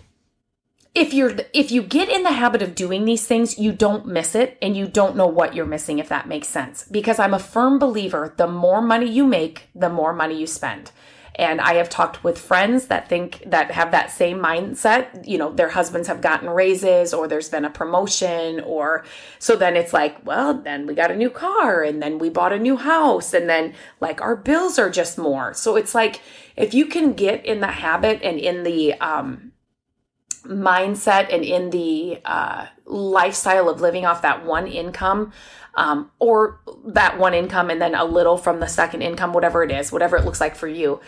if 0.96 1.14
you're 1.14 1.36
if 1.54 1.72
you 1.72 1.84
get 1.84 2.10
in 2.10 2.24
the 2.24 2.32
habit 2.32 2.62
of 2.62 2.76
doing 2.76 3.06
these 3.06 3.28
things 3.28 3.60
you 3.60 3.72
don't 3.72 4.08
miss 4.08 4.34
it 4.34 4.58
and 4.62 4.76
you 4.76 4.88
don't 4.88 5.16
know 5.16 5.28
what 5.28 5.54
you're 5.54 5.66
missing 5.66 6.00
if 6.00 6.10
that 6.10 6.28
makes 6.28 6.48
sense. 6.48 6.86
Because 6.90 7.20
i'm 7.20 7.34
a 7.34 7.40
firm 7.40 7.78
believer 7.80 8.34
the 8.38 8.48
more 8.48 8.82
money 8.82 9.10
you 9.10 9.26
make 9.26 9.70
the 9.76 9.90
more 9.90 10.14
money 10.14 10.40
you 10.40 10.48
spend. 10.48 10.92
And 11.36 11.62
i 11.62 11.76
have 11.76 11.90
talked 11.90 12.24
with 12.24 12.40
friends 12.40 12.88
that 12.88 13.08
think 13.08 13.44
that 13.46 13.70
have 13.70 13.92
that 13.92 14.10
same 14.10 14.40
mindset. 14.40 15.28
You 15.28 15.38
know 15.38 15.52
their 15.54 15.70
husbands 15.70 16.08
have 16.08 16.22
gotten 16.22 16.50
raises 16.50 17.14
or 17.14 17.28
there's 17.28 17.50
been 17.50 17.66
a 17.66 17.70
promotion 17.70 18.60
or 18.62 19.06
so 19.38 19.56
then 19.56 19.76
it's 19.76 19.94
like 19.94 20.26
well 20.26 20.56
then 20.56 20.88
we 20.88 20.96
got 20.96 21.12
a 21.12 21.16
new 21.16 21.30
car 21.30 21.84
and 21.84 22.02
then 22.02 22.18
we 22.18 22.30
bought 22.30 22.52
a 22.52 22.60
new 22.60 22.78
house 22.78 23.36
and 23.36 23.48
then 23.48 23.76
like 24.02 24.22
our 24.22 24.36
bills 24.36 24.80
are 24.80 24.90
just 24.90 25.20
more. 25.20 25.54
So 25.54 25.76
it's 25.76 25.94
like 25.94 26.22
if 26.58 26.74
you 26.74 26.88
can 26.88 27.14
get 27.14 27.46
in 27.46 27.60
the 27.60 27.68
habit 27.68 28.22
and 28.24 28.40
in 28.40 28.64
the 28.64 28.96
um 28.96 29.52
mindset 30.46 31.34
and 31.34 31.44
in 31.44 31.70
the 31.70 32.20
uh, 32.26 32.68
lifestyle 32.86 33.70
of 33.70 33.82
living 33.82 34.06
off 34.06 34.22
that 34.22 34.46
one 34.46 34.68
income 34.68 35.32
um, 35.76 36.12
or 36.20 36.62
that 36.86 37.18
one 37.18 37.34
income 37.34 37.70
and 37.70 37.82
then 37.82 37.96
a 37.96 38.04
little 38.04 38.38
from 38.38 38.60
the 38.60 38.68
second 38.68 39.02
income 39.02 39.34
whatever 39.34 39.64
it 39.64 39.72
is 39.72 39.92
whatever 39.92 40.18
it 40.18 40.26
looks 40.26 40.42
like 40.42 40.56
for 40.56 40.68
you 40.68 41.00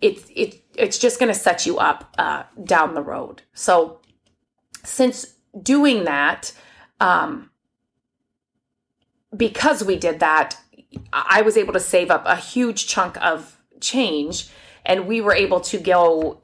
it's 0.00 0.30
it, 0.34 0.62
it's 0.74 0.98
just 0.98 1.18
going 1.18 1.32
to 1.32 1.38
set 1.38 1.66
you 1.66 1.78
up 1.78 2.14
uh, 2.18 2.42
down 2.62 2.94
the 2.94 3.02
road. 3.02 3.42
So 3.54 4.00
since 4.84 5.34
doing 5.60 6.04
that 6.04 6.52
um, 7.00 7.50
because 9.36 9.84
we 9.84 9.96
did 9.96 10.20
that 10.20 10.56
i 11.12 11.42
was 11.42 11.56
able 11.56 11.72
to 11.72 11.80
save 11.80 12.10
up 12.10 12.22
a 12.24 12.36
huge 12.36 12.86
chunk 12.86 13.20
of 13.22 13.60
change 13.80 14.48
and 14.84 15.06
we 15.06 15.20
were 15.20 15.34
able 15.34 15.60
to 15.60 15.78
go 15.78 16.40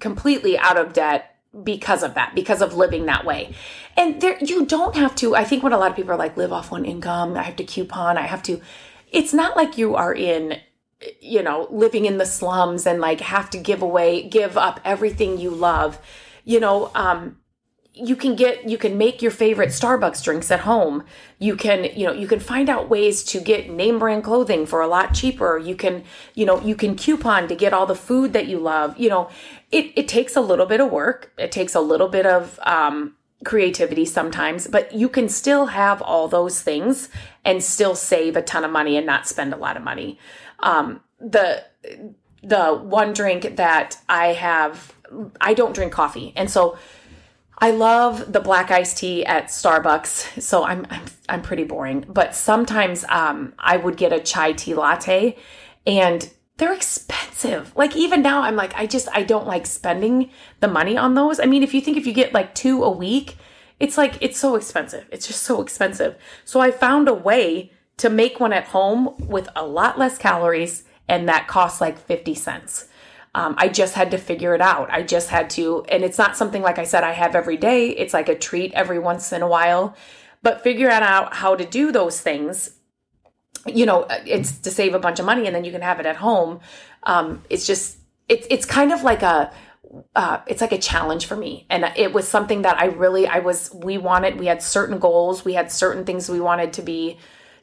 completely 0.00 0.58
out 0.58 0.76
of 0.76 0.92
debt 0.92 1.36
because 1.64 2.02
of 2.02 2.14
that, 2.14 2.34
because 2.34 2.60
of 2.60 2.74
living 2.74 3.06
that 3.06 3.24
way. 3.24 3.54
And 3.96 4.20
there, 4.20 4.38
you 4.40 4.66
don't 4.66 4.96
have 4.96 5.14
to, 5.16 5.34
I 5.34 5.44
think 5.44 5.62
what 5.62 5.72
a 5.72 5.78
lot 5.78 5.90
of 5.90 5.96
people 5.96 6.12
are 6.12 6.18
like, 6.18 6.36
live 6.36 6.52
off 6.52 6.70
one 6.70 6.84
income, 6.84 7.36
I 7.36 7.42
have 7.42 7.56
to 7.56 7.64
coupon, 7.64 8.18
I 8.18 8.26
have 8.26 8.42
to, 8.44 8.60
it's 9.10 9.32
not 9.32 9.56
like 9.56 9.78
you 9.78 9.96
are 9.96 10.14
in, 10.14 10.60
you 11.20 11.42
know, 11.42 11.66
living 11.70 12.04
in 12.04 12.18
the 12.18 12.26
slums 12.26 12.86
and 12.86 13.00
like 13.00 13.20
have 13.20 13.50
to 13.50 13.58
give 13.58 13.82
away, 13.82 14.28
give 14.28 14.58
up 14.58 14.80
everything 14.84 15.38
you 15.38 15.50
love. 15.50 15.98
You 16.44 16.60
know, 16.60 16.90
um, 16.94 17.38
you 17.98 18.16
can 18.16 18.34
get 18.34 18.68
you 18.68 18.78
can 18.78 18.96
make 18.96 19.20
your 19.20 19.30
favorite 19.30 19.70
starbucks 19.70 20.22
drinks 20.22 20.50
at 20.50 20.60
home. 20.60 21.04
You 21.38 21.56
can 21.56 21.84
you 21.84 22.06
know 22.06 22.12
you 22.12 22.26
can 22.26 22.40
find 22.40 22.68
out 22.68 22.88
ways 22.88 23.24
to 23.24 23.40
get 23.40 23.70
name 23.70 23.98
brand 23.98 24.24
clothing 24.24 24.66
for 24.66 24.80
a 24.80 24.86
lot 24.86 25.14
cheaper. 25.14 25.58
You 25.58 25.74
can 25.74 26.04
you 26.34 26.46
know 26.46 26.60
you 26.60 26.74
can 26.74 26.96
coupon 26.96 27.48
to 27.48 27.54
get 27.54 27.72
all 27.72 27.86
the 27.86 27.94
food 27.94 28.32
that 28.32 28.46
you 28.46 28.58
love. 28.58 28.98
You 28.98 29.08
know 29.08 29.30
it, 29.70 29.92
it 29.96 30.08
takes 30.08 30.36
a 30.36 30.40
little 30.40 30.66
bit 30.66 30.80
of 30.80 30.90
work. 30.90 31.32
It 31.38 31.52
takes 31.52 31.74
a 31.74 31.80
little 31.80 32.08
bit 32.08 32.26
of 32.26 32.58
um, 32.62 33.14
creativity 33.44 34.04
sometimes 34.04 34.66
but 34.66 34.92
you 34.92 35.08
can 35.08 35.28
still 35.28 35.66
have 35.66 36.02
all 36.02 36.26
those 36.26 36.60
things 36.60 37.08
and 37.44 37.62
still 37.62 37.94
save 37.94 38.34
a 38.34 38.42
ton 38.42 38.64
of 38.64 38.70
money 38.70 38.96
and 38.96 39.06
not 39.06 39.28
spend 39.28 39.52
a 39.52 39.56
lot 39.56 39.76
of 39.76 39.82
money. 39.82 40.18
Um, 40.60 41.00
the 41.20 41.64
the 42.42 42.74
one 42.74 43.12
drink 43.12 43.56
that 43.56 43.98
I 44.08 44.28
have, 44.28 44.94
I 45.40 45.54
don't 45.54 45.74
drink 45.74 45.92
coffee. 45.92 46.32
And 46.36 46.50
so 46.50 46.78
I 47.60 47.72
love 47.72 48.32
the 48.32 48.40
black 48.40 48.70
iced 48.70 48.98
tea 48.98 49.26
at 49.26 49.46
Starbucks. 49.46 50.40
So 50.40 50.64
I'm, 50.64 50.86
I'm, 50.90 51.04
I'm 51.28 51.42
pretty 51.42 51.64
boring, 51.64 52.04
but 52.08 52.34
sometimes, 52.34 53.04
um, 53.08 53.52
I 53.58 53.76
would 53.76 53.96
get 53.96 54.12
a 54.12 54.20
chai 54.20 54.52
tea 54.52 54.74
latte 54.74 55.36
and 55.86 56.30
they're 56.58 56.74
expensive. 56.74 57.72
Like 57.74 57.96
even 57.96 58.20
now 58.20 58.42
I'm 58.42 58.56
like 58.56 58.74
I 58.74 58.86
just 58.86 59.08
I 59.12 59.22
don't 59.22 59.46
like 59.46 59.64
spending 59.64 60.30
the 60.60 60.68
money 60.68 60.96
on 60.96 61.14
those. 61.14 61.40
I 61.40 61.46
mean, 61.46 61.62
if 61.62 61.72
you 61.72 61.80
think 61.80 61.96
if 61.96 62.06
you 62.06 62.12
get 62.12 62.34
like 62.34 62.54
2 62.54 62.84
a 62.84 62.90
week, 62.90 63.36
it's 63.80 63.96
like 63.96 64.18
it's 64.20 64.38
so 64.38 64.56
expensive. 64.56 65.06
It's 65.10 65.26
just 65.26 65.42
so 65.44 65.62
expensive. 65.62 66.16
So 66.44 66.60
I 66.60 66.70
found 66.72 67.08
a 67.08 67.14
way 67.14 67.72
to 67.98 68.10
make 68.10 68.40
one 68.40 68.52
at 68.52 68.68
home 68.68 69.14
with 69.18 69.48
a 69.56 69.64
lot 69.64 69.98
less 69.98 70.18
calories 70.18 70.84
and 71.08 71.28
that 71.28 71.48
costs 71.48 71.80
like 71.80 71.98
50 71.98 72.34
cents. 72.34 72.88
Um, 73.38 73.54
I 73.56 73.68
just 73.68 73.94
had 73.94 74.10
to 74.10 74.18
figure 74.18 74.54
it 74.54 74.60
out. 74.60 74.90
I 74.90 75.02
just 75.02 75.28
had 75.28 75.48
to, 75.50 75.84
and 75.88 76.02
it's 76.02 76.18
not 76.18 76.36
something 76.36 76.62
like 76.62 76.78
I 76.78 76.84
said 76.84 77.04
I 77.04 77.12
have 77.12 77.36
every 77.36 77.56
day. 77.56 77.90
It's 77.90 78.12
like 78.12 78.28
a 78.28 78.34
treat 78.34 78.72
every 78.72 78.98
once 78.98 79.32
in 79.32 79.42
a 79.42 79.48
while. 79.48 79.94
But 80.42 80.62
figuring 80.62 80.92
out 80.92 81.34
how 81.34 81.54
to 81.54 81.64
do 81.64 81.92
those 81.92 82.20
things 82.20 82.78
you 83.66 83.86
know, 83.86 84.06
it's 84.26 84.58
to 84.58 84.70
save 84.70 84.94
a 84.94 84.98
bunch 84.98 85.18
of 85.18 85.26
money 85.26 85.46
and 85.46 85.54
then 85.54 85.64
you 85.64 85.72
can 85.72 85.82
have 85.82 86.00
it 86.00 86.06
at 86.06 86.16
home. 86.16 86.60
Um, 87.02 87.42
it's 87.50 87.66
just, 87.66 87.98
it's, 88.28 88.46
it's 88.50 88.64
kind 88.64 88.92
of 88.92 89.02
like 89.02 89.22
a, 89.22 89.52
uh, 90.14 90.38
it's 90.46 90.60
like 90.60 90.72
a 90.72 90.78
challenge 90.78 91.26
for 91.26 91.36
me. 91.36 91.66
And 91.70 91.90
it 91.96 92.12
was 92.12 92.28
something 92.28 92.62
that 92.62 92.78
I 92.78 92.86
really, 92.86 93.26
I 93.26 93.38
was, 93.38 93.70
we 93.74 93.98
wanted, 93.98 94.38
we 94.38 94.46
had 94.46 94.62
certain 94.62 94.98
goals, 94.98 95.44
we 95.44 95.54
had 95.54 95.72
certain 95.72 96.04
things 96.04 96.28
we 96.28 96.40
wanted 96.40 96.72
to 96.74 96.82
be, 96.82 97.18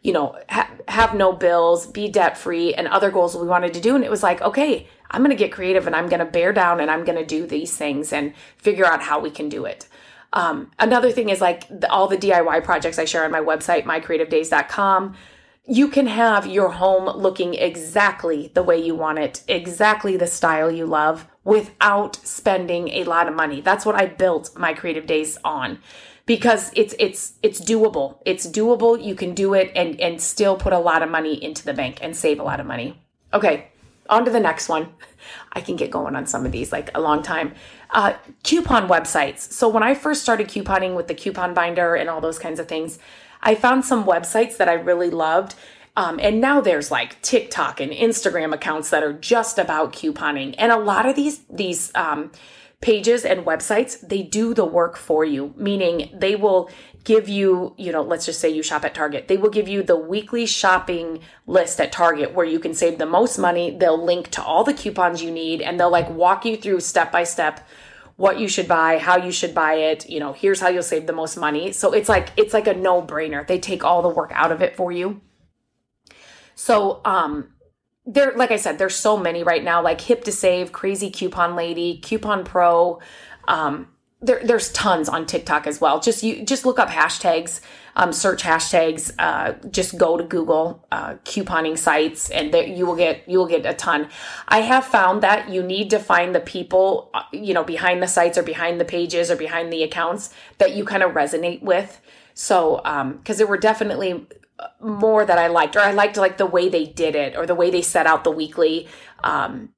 you 0.06 0.14
know, 0.14 0.38
ha- 0.50 0.70
have 0.88 1.16
no 1.16 1.34
bills, 1.34 1.88
be 1.88 2.08
debt 2.08 2.38
free, 2.38 2.76
and 2.76 2.88
other 2.88 3.10
goals 3.10 3.36
we 3.36 3.48
wanted 3.48 3.74
to 3.74 3.82
do. 3.82 3.96
And 3.96 4.04
it 4.04 4.12
was 4.12 4.22
like, 4.22 4.40
okay, 4.40 4.88
I'm 5.10 5.22
going 5.22 5.36
to 5.36 5.36
get 5.36 5.52
creative 5.52 5.88
and 5.88 5.96
I'm 5.96 6.10
going 6.10 6.20
to 6.20 6.26
bear 6.26 6.54
down 6.54 6.80
and 6.80 6.92
I'm 6.92 7.04
going 7.04 7.18
to 7.18 7.26
do 7.26 7.48
these 7.48 7.76
things 7.76 8.14
and 8.14 8.36
figure 8.58 8.86
out 8.86 9.02
how 9.02 9.20
we 9.20 9.32
can 9.32 9.50
do 9.50 9.66
it. 9.66 9.88
Um, 10.32 10.70
another 10.78 11.12
thing 11.12 11.30
is 11.30 11.42
like 11.42 11.68
the, 11.70 11.90
all 11.90 12.08
the 12.08 12.18
DIY 12.18 12.64
projects 12.64 13.00
I 13.00 13.06
share 13.06 13.26
on 13.26 13.32
my 13.32 13.40
website, 13.40 13.86
mycreativedays.com 13.86 15.16
you 15.68 15.88
can 15.88 16.06
have 16.06 16.46
your 16.46 16.70
home 16.70 17.06
looking 17.18 17.56
exactly 17.56 18.52
the 18.54 18.62
way 18.62 18.78
you 18.78 18.94
want 18.94 19.18
it, 19.18 19.42
exactly 19.48 20.16
the 20.16 20.28
style 20.28 20.70
you 20.70 20.86
love 20.86 21.28
without 21.44 22.16
spending 22.18 22.90
a 22.90 23.04
lot 23.04 23.28
of 23.28 23.34
money. 23.34 23.62
That's 23.62 23.84
what 23.84 23.96
I 23.96 24.06
built 24.06 24.56
my 24.56 24.76
creative 24.76 25.08
days 25.08 25.40
on 25.44 25.80
because 26.25 26.72
it's 26.75 26.96
it's 27.00 27.34
it's 27.44 27.62
doable. 27.62 28.17
It's 28.25 28.48
doable. 28.48 29.03
You 29.03 29.15
can 29.15 29.34
do 29.34 29.53
it 29.53 29.72
and 29.75 30.00
and 30.00 30.22
still 30.22 30.55
put 30.55 30.74
a 30.74 30.79
lot 30.79 31.03
of 31.03 31.10
money 31.10 31.41
into 31.44 31.63
the 31.63 31.74
bank 31.74 32.00
and 32.01 32.15
save 32.15 32.39
a 32.39 32.44
lot 32.44 32.60
of 32.60 32.65
money. 32.65 33.00
Okay, 33.34 33.67
on 34.10 34.25
to 34.25 34.32
the 34.32 34.39
next 34.39 34.70
one. 34.70 34.94
I 35.53 35.62
can 35.62 35.75
get 35.75 35.89
going 35.89 36.15
on 36.15 36.27
some 36.27 36.46
of 36.46 36.51
these 36.51 36.72
like 36.72 36.96
a 36.96 37.01
long 37.01 37.24
time. 37.24 37.53
Uh, 37.89 38.13
coupon 38.44 38.88
websites. 38.88 39.39
So 39.39 39.70
when 39.70 39.84
I 39.84 39.94
first 39.94 40.22
started 40.22 40.48
couponing 40.48 40.96
with 40.96 41.08
the 41.08 41.15
coupon 41.15 41.53
binder 41.53 41.96
and 41.96 42.10
all 42.10 42.22
those 42.22 42.39
kinds 42.39 42.60
of 42.60 42.67
things, 42.67 43.00
I 43.41 43.55
found 43.55 43.86
some 43.86 44.05
websites 44.05 44.58
that 44.58 44.67
I 44.67 44.74
really 44.74 45.10
loved. 45.10 45.55
Um, 45.98 46.20
and 46.22 46.41
now 46.41 46.60
there's 46.60 46.91
like 46.91 47.22
TikTok 47.22 47.79
and 47.79 47.91
Instagram 47.91 48.53
accounts 48.53 48.89
that 48.89 49.03
are 49.03 49.13
just 49.13 49.58
about 49.58 49.94
couponing. 49.94 50.55
And 50.58 50.72
a 50.72 50.77
lot 50.77 51.05
of 51.05 51.15
these, 51.15 51.39
these, 51.50 51.91
um, 51.96 52.32
pages 52.86 53.25
and 53.25 53.48
websites, 53.48 54.00
they 54.08 54.22
do 54.22 54.54
the 54.54 54.63
work 54.63 54.96
for 54.96 55.25
you, 55.25 55.56
meaning 55.58 56.08
they 56.13 56.36
will 56.36 56.70
give 57.04 57.27
you, 57.27 57.74
you 57.80 57.92
know, 57.92 58.04
let's 58.04 58.27
just 58.27 58.39
say 58.39 58.48
you 58.48 58.62
shop 58.62 58.86
at 58.86 58.94
Target. 58.94 59.27
They 59.27 59.38
will 59.38 59.50
give 59.50 59.68
you 59.68 59.82
the 59.82 59.98
weekly 59.98 60.46
shopping 60.46 61.22
list 61.48 61.82
at 61.82 61.92
Target 61.92 62.36
where 62.36 62.46
you 62.46 62.60
can 62.60 62.75
save 62.75 63.00
the 63.00 63.08
most 63.08 63.39
money. 63.39 63.75
They'll 63.75 64.04
link 64.04 64.30
to 64.32 64.44
all 64.44 64.63
the 64.63 64.75
coupons 64.75 65.24
you 65.24 65.32
need 65.32 65.63
and 65.63 65.80
they'll 65.80 65.89
like 65.89 66.12
walk 66.12 66.46
you 66.46 66.58
through 66.58 66.80
step 66.82 67.12
by 67.12 67.24
step 67.24 67.68
what 68.18 68.38
you 68.39 68.48
should 68.48 68.68
buy, 68.68 69.00
how 69.00 69.18
you 69.18 69.32
should 69.32 69.56
buy 69.56 69.74
it, 69.74 70.08
you 70.08 70.20
know, 70.20 70.34
here's 70.34 70.60
how 70.60 70.68
you'll 70.70 70.84
save 70.84 71.08
the 71.08 71.12
most 71.12 71.38
money. 71.38 71.72
So 71.72 71.92
it's 71.92 72.08
like 72.08 72.30
it's 72.38 72.54
like 72.54 72.68
a 72.68 72.75
no-brainer. 72.75 73.48
They 73.48 73.58
take 73.58 73.84
all 73.84 74.04
the 74.04 74.10
work 74.10 74.32
out 74.36 74.51
of 74.51 74.62
it 74.62 74.75
for 74.75 74.92
you. 74.92 75.22
So 76.54 77.01
um 77.04 77.55
there 78.06 78.34
like 78.36 78.52
I 78.52 78.58
said, 78.58 78.78
there's 78.78 78.96
so 78.96 79.18
many 79.18 79.44
right 79.44 79.64
now 79.64 79.82
like 79.82 80.02
Hip 80.02 80.24
to 80.26 80.32
Save, 80.32 80.72
Crazy 80.72 81.10
Coupon 81.10 81.56
Lady, 81.56 81.98
Coupon 81.98 82.44
Pro, 82.44 83.00
um 83.48 83.88
there, 84.26 84.42
there's 84.44 84.72
tons 84.72 85.08
on 85.08 85.26
TikTok 85.26 85.68
as 85.68 85.80
well. 85.80 86.00
Just 86.00 86.24
you 86.24 86.44
just 86.44 86.66
look 86.66 86.80
up 86.80 86.90
hashtags, 86.90 87.62
um, 87.96 88.12
search 88.12 88.44
hashtags. 88.44 89.14
Uh, 89.20 89.54
just 89.70 89.98
go 89.98 90.18
to 90.18 90.24
Google 90.24 90.86
uh, 90.92 91.16
couponing 91.26 91.78
sites, 91.78 92.30
and 92.30 92.54
there, 92.54 92.66
you 92.66 92.86
will 92.86 92.96
get 92.96 93.28
you 93.28 93.38
will 93.38 93.48
get 93.48 93.66
a 93.66 93.74
ton. 93.74 94.10
I 94.48 94.62
have 94.62 94.86
found 94.86 95.22
that 95.22 95.50
you 95.50 95.62
need 95.62 95.90
to 95.92 96.00
find 96.00 96.34
the 96.34 96.40
people, 96.40 97.12
uh, 97.14 97.24
you 97.32 97.54
know, 97.54 97.64
behind 97.64 98.02
the 98.02 98.08
sites 98.08 98.38
or 98.38 98.44
behind 98.44 98.80
the 98.80 98.86
pages 98.86 99.30
or 99.30 99.36
behind 99.36 99.72
the 99.72 99.84
accounts 99.84 100.34
that 100.58 100.76
you 100.76 100.86
kind 100.86 101.04
of 101.04 101.12
resonate 101.12 101.62
with. 101.62 102.02
So, 102.34 102.78
because 102.78 103.36
um, 103.36 103.38
there 103.38 103.48
were 103.48 103.58
definitely 103.58 104.26
more 104.82 105.26
that 105.26 105.38
I 105.38 105.48
liked, 105.48 105.76
or 105.76 105.80
I 105.80 105.92
liked 105.92 106.18
like 106.18 106.38
the 106.38 106.46
way 106.46 106.70
they 106.70 106.86
did 106.86 107.16
it, 107.16 107.36
or 107.36 107.46
the 107.46 107.56
way 107.56 107.70
they 107.70 107.82
set 107.82 108.08
out 108.08 108.24
the 108.24 108.32
weekly 108.32 108.88
um, 109.24 109.70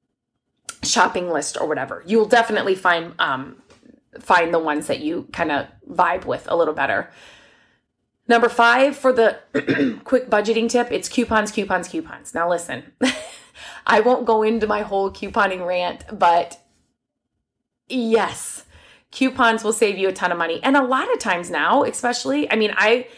shopping 0.82 1.30
list, 1.30 1.56
or 1.60 1.66
whatever. 1.66 2.02
You 2.06 2.18
will 2.18 2.28
definitely 2.28 2.74
find 2.74 3.14
um, 3.18 3.62
find 4.20 4.52
the 4.52 4.58
ones 4.58 4.86
that 4.86 5.00
you 5.00 5.28
kind 5.32 5.50
of 5.50 5.66
vibe 5.90 6.24
with 6.24 6.46
a 6.50 6.56
little 6.56 6.74
better. 6.74 7.10
Number 8.28 8.50
five 8.50 8.96
for 8.96 9.12
the 9.12 9.38
quick 10.04 10.28
budgeting 10.28 10.68
tip, 10.68 10.92
it's 10.92 11.08
coupons, 11.08 11.50
coupons, 11.50 11.88
coupons. 11.88 12.34
Now 12.34 12.48
listen, 12.48 12.92
I 13.86 14.00
won't 14.00 14.26
go 14.26 14.42
into 14.42 14.66
my 14.66 14.82
whole 14.82 15.10
couponing 15.10 15.66
rant, 15.66 16.04
but 16.12 16.60
yes, 17.88 18.66
coupons 19.10 19.64
will 19.64 19.72
save 19.72 19.96
you 19.96 20.08
a 20.08 20.12
ton 20.12 20.30
of 20.30 20.38
money. 20.38 20.60
And 20.62 20.76
a 20.76 20.84
lot 20.84 21.10
of 21.12 21.18
times 21.18 21.50
now, 21.50 21.84
especially, 21.84 22.50
I 22.52 22.56
mean, 22.56 22.74
I, 22.76 23.08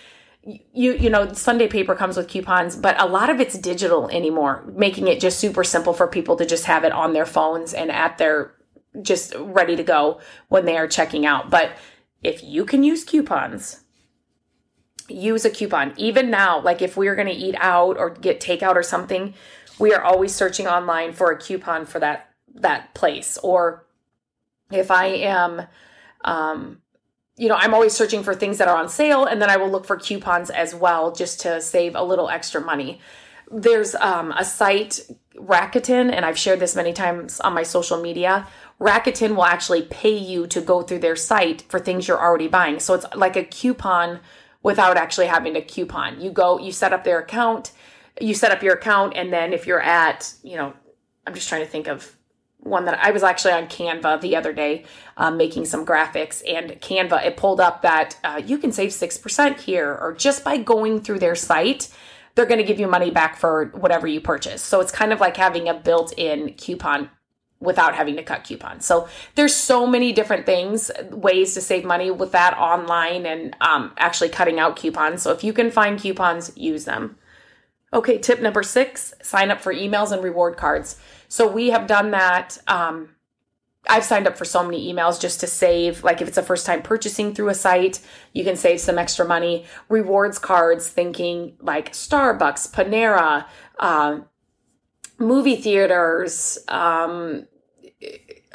you 0.43 0.93
you 0.93 1.11
know 1.11 1.33
sunday 1.33 1.69
paper 1.69 1.95
comes 1.95 2.17
with 2.17 2.27
coupons 2.27 2.75
but 2.75 2.99
a 3.01 3.07
lot 3.07 3.29
of 3.29 3.41
it's 3.41 3.59
digital 3.59 4.09
anymore 4.09 4.65
making 4.75 5.07
it 5.07 5.21
just 5.21 5.39
super 5.39 5.63
simple 5.63 5.93
for 5.93 6.07
people 6.07 6.35
to 6.35 6.47
just 6.47 6.65
have 6.65 6.83
it 6.83 6.93
on 6.93 7.13
their 7.13 7.27
phones 7.27 7.75
and 7.75 7.91
at 7.91 8.17
their 8.17 8.55
just 9.03 9.35
ready 9.39 9.77
to 9.77 9.83
go 9.83 10.21
when 10.49 10.65
they 10.65 10.77
are 10.77 10.89
checking 10.89 11.25
out. 11.25 11.51
But 11.51 11.73
if 12.23 12.43
you 12.43 12.65
can 12.65 12.83
use 12.83 13.05
coupons, 13.05 13.85
use 15.09 15.45
a 15.45 15.51
coupon. 15.51 15.95
Even 15.97 16.31
now, 16.31 16.61
like 16.61 16.83
if 16.83 16.97
we're 16.97 17.15
going 17.15 17.29
to 17.29 17.33
eat 17.33 17.55
out 17.59 17.97
or 17.97 18.11
get 18.11 18.41
takeout 18.41 18.75
or 18.75 18.83
something, 18.83 19.35
we 19.79 19.95
are 19.95 20.03
always 20.03 20.35
searching 20.35 20.67
online 20.67 21.13
for 21.13 21.31
a 21.31 21.39
coupon 21.39 21.87
for 21.87 21.99
that 22.01 22.29
that 22.55 22.95
place. 22.95 23.39
Or 23.39 23.87
if 24.71 24.91
I 24.91 25.07
am 25.07 25.63
um 26.25 26.83
you 27.41 27.49
know, 27.49 27.57
I'm 27.57 27.75
always 27.75 27.95
searching 27.95 28.23
for 28.23 28.35
things 28.35 28.59
that 28.59 28.69
are 28.69 28.77
on 28.77 28.89
sale 28.89 29.25
and 29.25 29.41
then 29.41 29.49
I 29.49 29.57
will 29.57 29.71
look 29.71 29.87
for 29.87 29.97
coupons 29.97 30.51
as 30.51 30.75
well 30.75 31.13
just 31.13 31.41
to 31.41 31.61
save 31.61 31.95
a 31.95 32.03
little 32.03 32.29
extra 32.29 32.61
money. 32.61 33.01
There's 33.51 33.95
um, 33.95 34.33
a 34.33 34.45
site, 34.45 35.01
Rakuten, 35.37 36.13
and 36.13 36.25
I've 36.25 36.39
shared 36.39 36.61
this 36.61 36.77
many 36.77 36.93
times 36.93 37.41
on 37.41 37.55
my 37.55 37.63
social 37.63 38.01
media 38.01 38.47
Rakuten 38.81 39.35
will 39.35 39.45
actually 39.45 39.83
pay 39.83 40.17
you 40.17 40.47
to 40.47 40.61
go 40.61 40.81
through 40.83 41.01
their 41.01 41.17
site 41.17 41.63
for 41.69 41.79
things 41.79 42.09
you're 42.09 42.21
already 42.21 42.49
buying. 42.49 42.81
So 42.81 42.95
it's 42.95 43.05
like 43.15 43.37
a 43.37 43.45
coupon 43.45 44.21
without 44.63 44.97
actually 44.97 45.27
having 45.27 45.55
a 45.55 45.63
coupon. 45.63 46.21
You 46.21 46.31
go, 46.31 46.59
you 46.59 46.73
set 46.73 46.93
up 46.93 47.05
their 47.05 47.19
account, 47.19 47.73
you 48.21 48.35
set 48.35 48.51
up 48.51 48.63
your 48.63 48.75
account, 48.75 49.13
and 49.17 49.33
then 49.33 49.53
if 49.53 49.67
you're 49.67 49.83
at, 49.83 50.33
you 50.43 50.57
know, 50.57 50.73
I'm 51.27 51.35
just 51.35 51.49
trying 51.49 51.63
to 51.63 51.71
think 51.71 51.89
of 51.89 52.17
one 52.63 52.85
that 52.85 52.99
I 53.03 53.11
was 53.11 53.23
actually 53.23 53.53
on 53.53 53.67
Canva 53.67 54.21
the 54.21 54.37
other 54.37 54.53
day 54.53 54.85
um, 55.17 55.37
making 55.37 55.65
some 55.65 55.85
graphics, 55.85 56.43
and 56.49 56.73
Canva, 56.81 57.25
it 57.25 57.37
pulled 57.37 57.61
up 57.61 57.83
that 57.83 58.19
uh, 58.25 58.41
you 58.45 58.59
can 58.59 58.73
save 58.73 58.91
6% 58.91 59.61
here, 59.61 59.97
or 60.01 60.15
just 60.15 60.45
by 60.45 60.57
going 60.57 61.01
through 61.01 61.19
their 61.19 61.35
site, 61.35 61.89
they're 62.35 62.47
going 62.47 62.59
to 62.59 62.65
give 62.65 62.81
you 62.81 62.87
money 62.87 63.11
back 63.11 63.37
for 63.37 63.67
whatever 63.75 64.07
you 64.07 64.21
purchase. 64.21 64.63
So 64.63 64.81
it's 64.81 64.93
kind 64.93 65.13
of 65.13 65.21
like 65.21 65.37
having 65.37 65.69
a 65.69 65.75
built 65.75 66.13
in 66.17 66.55
coupon 66.55 67.11
without 67.61 67.95
having 67.95 68.17
to 68.17 68.23
cut 68.23 68.45
coupons. 68.45 68.87
So 68.87 69.09
there's 69.35 69.55
so 69.55 69.87
many 69.87 70.13
different 70.13 70.47
things, 70.47 70.91
ways 71.11 71.53
to 71.55 71.61
save 71.61 71.85
money 71.85 72.11
with 72.11 72.33
that 72.33 72.57
online 72.57 73.27
and 73.27 73.55
um, 73.61 73.93
actually 73.99 74.31
cutting 74.31 74.59
out 74.59 74.77
coupons. 74.77 75.23
So 75.23 75.31
if 75.31 75.45
you 75.45 75.53
can 75.53 75.71
find 75.71 76.01
coupons, 76.01 76.57
use 76.57 76.87
them. 76.87 77.19
Okay, 77.93 78.19
tip 78.19 78.41
number 78.41 78.63
six 78.63 79.13
sign 79.21 79.51
up 79.51 79.61
for 79.61 79.75
emails 79.75 80.13
and 80.13 80.23
reward 80.23 80.57
cards. 80.57 80.99
So 81.31 81.47
we 81.47 81.71
have 81.71 81.87
done 81.87 82.11
that. 82.11 82.59
Um, 82.67 83.11
I've 83.89 84.05
signed 84.05 84.27
up 84.27 84.37
for 84.37 84.45
so 84.45 84.65
many 84.65 84.93
emails 84.93 85.19
just 85.19 85.39
to 85.41 85.47
save, 85.47 86.03
like 86.03 86.21
if 86.21 86.27
it's 86.27 86.37
a 86.37 86.43
first 86.43 86.67
time 86.67 86.83
purchasing 86.83 87.35
through 87.35 87.49
a 87.49 87.55
site, 87.55 88.01
you 88.35 88.43
can 88.43 88.57
save 88.57 88.81
some 88.81 88.99
extra 88.99 89.25
money. 89.25 89.65
Rewards 89.89 90.41
cards, 90.41 90.89
thinking 90.89 91.57
like 91.61 91.93
Starbucks, 91.93 92.73
Panera, 92.73 93.47
uh, 93.79 94.21
movie 95.19 95.55
theaters, 95.55 96.59
um, 96.67 97.47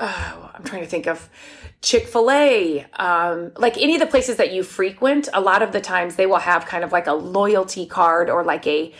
oh, 0.02 0.52
I'm 0.54 0.64
trying 0.66 0.82
to 0.82 0.90
think 0.90 1.08
of 1.08 1.30
Chick 1.82 2.08
fil 2.08 2.30
A, 2.30 2.86
um, 3.00 3.54
like 3.56 3.78
any 3.78 3.94
of 3.96 4.02
the 4.02 4.08
places 4.08 4.36
that 4.36 4.52
you 4.52 4.64
frequent, 4.64 5.30
a 5.34 5.40
lot 5.40 5.62
of 5.62 5.72
the 5.72 5.82
times 5.82 6.18
they 6.18 6.26
will 6.26 6.38
have 6.38 6.66
kind 6.66 6.84
of 6.84 6.92
like 6.92 7.08
a 7.08 7.14
loyalty 7.14 7.86
card 7.86 8.30
or 8.30 8.44
like 8.44 8.68
a 8.68 8.94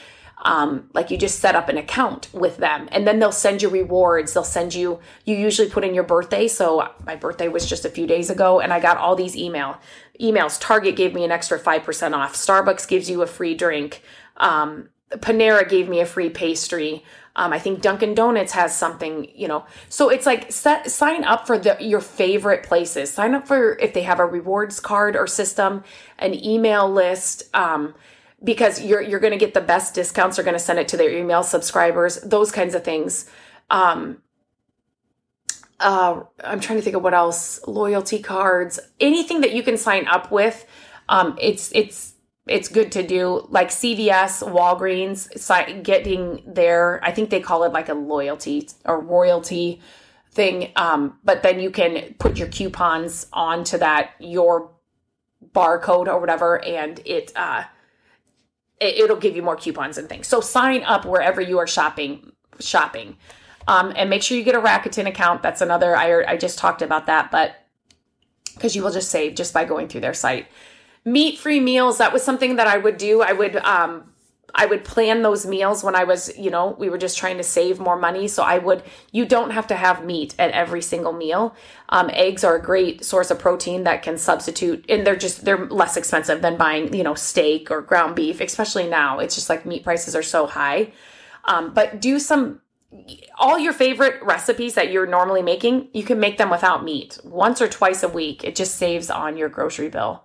Um, 0.46 0.92
like 0.94 1.10
you 1.10 1.18
just 1.18 1.40
set 1.40 1.56
up 1.56 1.70
an 1.70 1.78
account 1.78 2.30
with 2.32 2.58
them 2.58 2.88
and 2.92 3.08
then 3.08 3.18
they'll 3.18 3.32
send 3.32 3.64
you 3.64 3.70
rewards. 3.70 4.32
They'll 4.32 4.44
send 4.44 4.76
you, 4.76 5.00
you 5.26 5.36
usually 5.36 5.68
put 5.68 5.84
in 5.84 5.96
your 5.96 6.04
birthday. 6.04 6.48
So 6.48 6.88
my 7.04 7.16
birthday 7.16 7.48
was 7.48 7.68
just 7.68 7.84
a 7.84 7.90
few 7.90 8.06
days 8.06 8.30
ago 8.30 8.60
and 8.60 8.72
I 8.72 8.80
got 8.80 8.98
all 8.98 9.16
these 9.16 9.36
email 9.36 9.80
emails. 10.22 10.60
Target 10.62 10.96
gave 10.96 11.16
me 11.16 11.24
an 11.24 11.32
extra 11.32 11.60
5% 11.60 12.14
off. 12.14 12.36
Starbucks 12.36 12.88
gives 12.88 13.10
you 13.10 13.24
a 13.24 13.28
free 13.28 13.56
drink. 13.56 14.04
Um, 14.38 14.90
Panera 15.12 15.68
gave 15.68 15.90
me 15.90 16.00
a 16.00 16.06
free 16.06 16.30
pastry. 16.30 17.04
Um, 17.36 17.52
I 17.52 17.60
think 17.60 17.82
Dunkin' 17.82 18.16
Donuts 18.16 18.54
has 18.54 18.76
something, 18.76 19.30
you 19.36 19.48
know. 19.48 19.66
So 19.90 20.10
it's 20.10 20.26
like 20.26 20.52
set, 20.52 20.90
sign 20.90 21.24
up 21.24 21.46
for 21.46 21.58
the, 21.58 21.76
your 21.82 22.00
favorite 22.00 22.64
places. 22.64 23.12
Sign 23.12 23.36
up 23.36 23.48
for 23.48 23.78
if 23.80 23.94
they 23.94 24.04
have 24.04 24.20
a 24.20 24.26
rewards 24.26 24.80
card 24.80 25.16
or 25.16 25.28
system, 25.28 25.84
an 26.18 26.34
email 26.34 26.90
list, 26.90 27.44
um, 27.54 27.94
because 28.46 28.82
you're 28.82 29.02
you're 29.02 29.20
going 29.20 29.34
to 29.34 29.40
get 29.40 29.54
the 29.54 29.62
best 29.62 29.94
discounts. 29.94 30.38
They're 30.38 30.46
going 30.46 30.56
to 30.56 30.64
send 30.64 30.80
it 30.80 30.88
to 30.90 30.98
their 30.98 31.12
email 31.12 31.44
subscribers. 31.44 32.22
Those 32.22 32.52
kinds 32.52 32.76
of 32.76 32.86
things. 32.86 33.30
Um, 33.70 34.22
uh, 35.80 36.22
I'm 36.42 36.62
trying 36.62 36.80
to 36.80 36.84
think 36.84 36.96
of 36.96 37.04
what 37.04 37.14
else. 37.14 37.60
Loyalty 37.68 38.20
cards, 38.20 38.80
anything 39.02 39.42
that 39.42 39.54
you 39.54 39.64
can 39.64 39.78
sign 39.78 40.08
up 40.08 40.32
with. 40.32 40.66
Um, 41.10 41.38
it's 41.42 41.72
it's 41.76 42.16
it's 42.48 42.68
good 42.68 42.92
to 42.92 43.06
do 43.06 43.48
like 43.50 43.70
CVS, 43.70 44.48
Walgreens, 44.48 45.84
getting 45.84 46.44
their, 46.46 47.04
I 47.04 47.12
think 47.12 47.30
they 47.30 47.40
call 47.40 47.64
it 47.64 47.74
like 47.74 47.90
a 47.90 47.96
loyalty 47.96 48.70
or 48.86 49.00
royalty 49.00 49.82
thing. 50.32 50.72
Um, 50.76 51.18
but 51.24 51.42
then 51.42 51.60
you 51.60 51.72
can 51.72 52.14
put 52.20 52.38
your 52.38 52.48
coupons 52.48 53.28
onto 53.34 53.80
that, 53.80 54.12
your 54.20 54.72
barcode 55.54 56.08
or 56.08 56.20
whatever, 56.20 56.64
and 56.64 57.00
it, 57.06 57.32
uh, 57.36 57.64
it, 58.80 59.10
will 59.10 59.16
give 59.16 59.36
you 59.36 59.42
more 59.42 59.56
coupons 59.56 59.98
and 59.98 60.10
things. 60.10 60.28
So 60.28 60.42
sign 60.42 60.84
up 60.84 61.06
wherever 61.06 61.42
you 61.42 61.60
are 61.60 61.68
shopping, 61.68 62.32
shopping. 62.60 63.18
Um, 63.68 63.94
and 63.96 64.10
make 64.10 64.22
sure 64.22 64.38
you 64.38 64.44
get 64.44 64.56
a 64.56 64.62
Rakuten 64.62 65.08
account. 65.08 65.42
That's 65.42 65.62
another, 65.62 65.96
I, 65.96 66.24
I 66.24 66.38
just 66.38 66.60
talked 66.60 66.82
about 66.82 67.08
that, 67.08 67.32
but 67.32 67.56
because 68.54 68.76
you 68.76 68.84
will 68.84 68.92
just 68.92 69.10
save 69.10 69.36
just 69.36 69.54
by 69.54 69.66
going 69.66 69.88
through 69.88 70.02
their 70.02 70.14
site 70.14 70.48
meat 71.04 71.38
free 71.38 71.60
meals 71.60 72.00
that 72.00 72.12
was 72.12 72.24
something 72.24 72.56
that 72.56 72.68
i 72.68 72.78
would 72.78 72.98
do 72.98 73.22
i 73.22 73.32
would 73.32 73.56
um 73.58 74.12
i 74.54 74.66
would 74.66 74.84
plan 74.84 75.22
those 75.22 75.46
meals 75.46 75.84
when 75.84 75.96
i 75.96 76.04
was 76.04 76.36
you 76.38 76.50
know 76.50 76.76
we 76.78 76.90
were 76.90 76.98
just 76.98 77.18
trying 77.18 77.38
to 77.38 77.44
save 77.44 77.80
more 77.80 77.98
money. 77.98 78.28
So 78.28 78.44
i 78.44 78.58
would 78.58 78.84
you 79.12 79.26
don't 79.26 79.52
have 79.52 79.68
to 79.68 79.76
have 79.76 80.06
meat 80.06 80.36
at 80.38 80.52
every 80.52 80.82
single 80.82 81.14
meal. 81.14 81.56
Um, 81.90 82.10
eggs 82.14 82.44
are 82.44 82.56
a 82.56 82.62
great 82.62 83.06
source 83.06 83.32
of 83.32 83.40
protein 83.40 83.84
that 83.84 84.04
can 84.04 84.18
substitute 84.18 84.86
and 84.90 85.06
they're 85.06 85.16
just 85.16 85.46
they're 85.46 85.68
less 85.68 85.98
expensive 85.98 86.42
than 86.42 86.58
buying 86.58 86.94
you 86.94 87.04
know 87.04 87.16
steak 87.16 87.72
or 87.72 87.82
ground 87.82 88.16
beef 88.16 88.42
especially 88.42 88.88
now. 88.88 89.20
It's 89.20 89.36
just 89.36 89.50
like 89.50 89.66
meat 89.66 89.84
prices 89.84 90.16
are 90.16 90.24
so 90.24 90.46
high. 90.46 90.92
Um, 91.46 91.74
but 91.74 92.02
do 92.02 92.20
some 92.20 92.62
all 93.38 93.60
your 93.60 93.74
favorite 93.74 94.24
recipes 94.24 94.74
that 94.76 94.92
you're 94.92 95.06
normally 95.06 95.42
making 95.42 95.90
you 95.94 96.04
can 96.04 96.20
make 96.20 96.38
them 96.38 96.50
without 96.50 96.84
meat. 96.84 97.20
Once 97.24 97.62
or 97.62 97.68
twice 97.68 98.04
a 98.04 98.10
week 98.10 98.44
it 98.44 98.56
just 98.56 98.76
saves 98.76 99.10
on 99.10 99.38
your 99.38 99.50
grocery 99.50 99.90
bill 99.90 100.24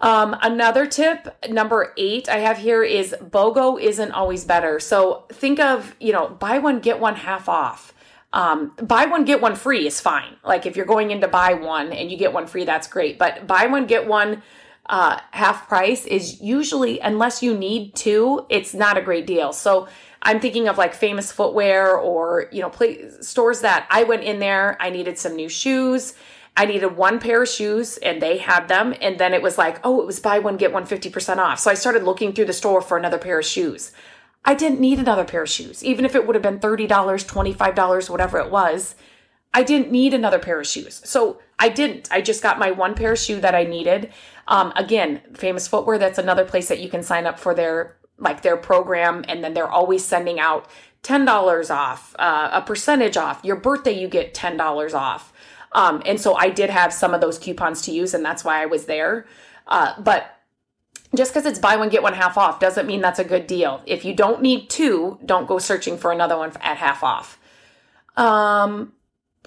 um, 0.00 0.36
another 0.42 0.86
tip, 0.86 1.36
number 1.48 1.92
eight, 1.96 2.28
I 2.28 2.38
have 2.38 2.58
here 2.58 2.82
is 2.82 3.14
BOGO 3.22 3.80
isn't 3.80 4.12
always 4.12 4.44
better. 4.44 4.80
So 4.80 5.26
think 5.30 5.60
of, 5.60 5.94
you 6.00 6.12
know, 6.12 6.28
buy 6.28 6.58
one, 6.58 6.80
get 6.80 6.98
one 6.98 7.16
half 7.16 7.48
off. 7.48 7.92
Um, 8.32 8.72
buy 8.76 9.06
one, 9.06 9.24
get 9.24 9.40
one 9.40 9.56
free 9.56 9.86
is 9.86 10.00
fine. 10.00 10.36
Like 10.44 10.64
if 10.64 10.76
you're 10.76 10.86
going 10.86 11.10
in 11.10 11.20
to 11.20 11.28
buy 11.28 11.54
one 11.54 11.92
and 11.92 12.10
you 12.10 12.16
get 12.16 12.32
one 12.32 12.46
free, 12.46 12.64
that's 12.64 12.86
great. 12.88 13.18
But 13.18 13.46
buy 13.46 13.66
one, 13.66 13.86
get 13.86 14.06
one 14.06 14.42
uh, 14.86 15.18
half 15.32 15.68
price 15.68 16.06
is 16.06 16.40
usually, 16.40 17.00
unless 17.00 17.42
you 17.42 17.56
need 17.56 17.94
to, 17.96 18.46
it's 18.48 18.72
not 18.72 18.96
a 18.96 19.02
great 19.02 19.26
deal. 19.26 19.52
So 19.52 19.88
I'm 20.22 20.40
thinking 20.40 20.68
of 20.68 20.78
like 20.78 20.94
famous 20.94 21.30
footwear 21.30 21.96
or, 21.96 22.46
you 22.52 22.62
know, 22.62 22.70
play, 22.70 23.10
stores 23.20 23.60
that 23.60 23.86
I 23.90 24.04
went 24.04 24.22
in 24.22 24.38
there, 24.38 24.76
I 24.80 24.90
needed 24.90 25.18
some 25.18 25.36
new 25.36 25.48
shoes 25.48 26.14
I 26.60 26.66
needed 26.66 26.94
one 26.94 27.20
pair 27.20 27.42
of 27.42 27.48
shoes 27.48 27.96
and 27.96 28.20
they 28.20 28.36
had 28.36 28.68
them. 28.68 28.94
And 29.00 29.18
then 29.18 29.32
it 29.32 29.40
was 29.40 29.56
like, 29.56 29.80
oh, 29.82 30.02
it 30.02 30.06
was 30.06 30.20
buy 30.20 30.40
one, 30.40 30.58
get 30.58 30.74
one 30.74 30.84
50% 30.84 31.38
off. 31.38 31.58
So 31.58 31.70
I 31.70 31.74
started 31.74 32.02
looking 32.02 32.34
through 32.34 32.44
the 32.44 32.52
store 32.52 32.82
for 32.82 32.98
another 32.98 33.16
pair 33.16 33.38
of 33.38 33.46
shoes. 33.46 33.92
I 34.44 34.52
didn't 34.52 34.78
need 34.78 34.98
another 34.98 35.24
pair 35.24 35.44
of 35.44 35.48
shoes, 35.48 35.82
even 35.82 36.04
if 36.04 36.14
it 36.14 36.26
would 36.26 36.36
have 36.36 36.42
been 36.42 36.60
$30, 36.60 36.86
$25, 36.86 38.10
whatever 38.10 38.38
it 38.40 38.50
was. 38.50 38.94
I 39.54 39.62
didn't 39.62 39.90
need 39.90 40.12
another 40.12 40.38
pair 40.38 40.60
of 40.60 40.66
shoes. 40.66 41.00
So 41.02 41.40
I 41.58 41.70
didn't. 41.70 42.12
I 42.12 42.20
just 42.20 42.42
got 42.42 42.58
my 42.58 42.72
one 42.72 42.94
pair 42.94 43.12
of 43.12 43.18
shoe 43.18 43.40
that 43.40 43.54
I 43.54 43.64
needed. 43.64 44.12
Um, 44.46 44.74
again, 44.76 45.22
famous 45.32 45.66
footwear, 45.66 45.96
that's 45.96 46.18
another 46.18 46.44
place 46.44 46.68
that 46.68 46.80
you 46.80 46.90
can 46.90 47.02
sign 47.02 47.26
up 47.26 47.38
for 47.38 47.54
their 47.54 47.96
like 48.18 48.42
their 48.42 48.58
program 48.58 49.24
and 49.28 49.42
then 49.42 49.54
they're 49.54 49.66
always 49.66 50.04
sending 50.04 50.38
out 50.38 50.68
$10 51.04 51.74
off, 51.74 52.14
uh, 52.18 52.50
a 52.52 52.60
percentage 52.60 53.16
off. 53.16 53.42
Your 53.42 53.56
birthday, 53.56 53.98
you 53.98 54.08
get 54.08 54.34
$10 54.34 54.92
off. 54.92 55.32
Um, 55.72 56.02
and 56.04 56.20
so 56.20 56.34
I 56.34 56.50
did 56.50 56.70
have 56.70 56.92
some 56.92 57.14
of 57.14 57.20
those 57.20 57.38
coupons 57.38 57.82
to 57.82 57.92
use, 57.92 58.14
and 58.14 58.24
that's 58.24 58.44
why 58.44 58.62
I 58.62 58.66
was 58.66 58.86
there. 58.86 59.26
Uh, 59.66 59.94
but 60.00 60.36
just 61.14 61.32
because 61.32 61.46
it's 61.46 61.58
buy 61.58 61.76
one 61.76 61.88
get 61.88 62.02
one 62.02 62.14
half 62.14 62.38
off 62.38 62.60
doesn't 62.60 62.86
mean 62.86 63.00
that's 63.00 63.18
a 63.18 63.24
good 63.24 63.46
deal. 63.46 63.82
If 63.86 64.04
you 64.04 64.14
don't 64.14 64.42
need 64.42 64.70
two, 64.70 65.18
don't 65.24 65.46
go 65.46 65.58
searching 65.58 65.96
for 65.96 66.12
another 66.12 66.36
one 66.36 66.52
at 66.60 66.76
half 66.76 67.02
off. 67.02 67.38
Um, 68.16 68.92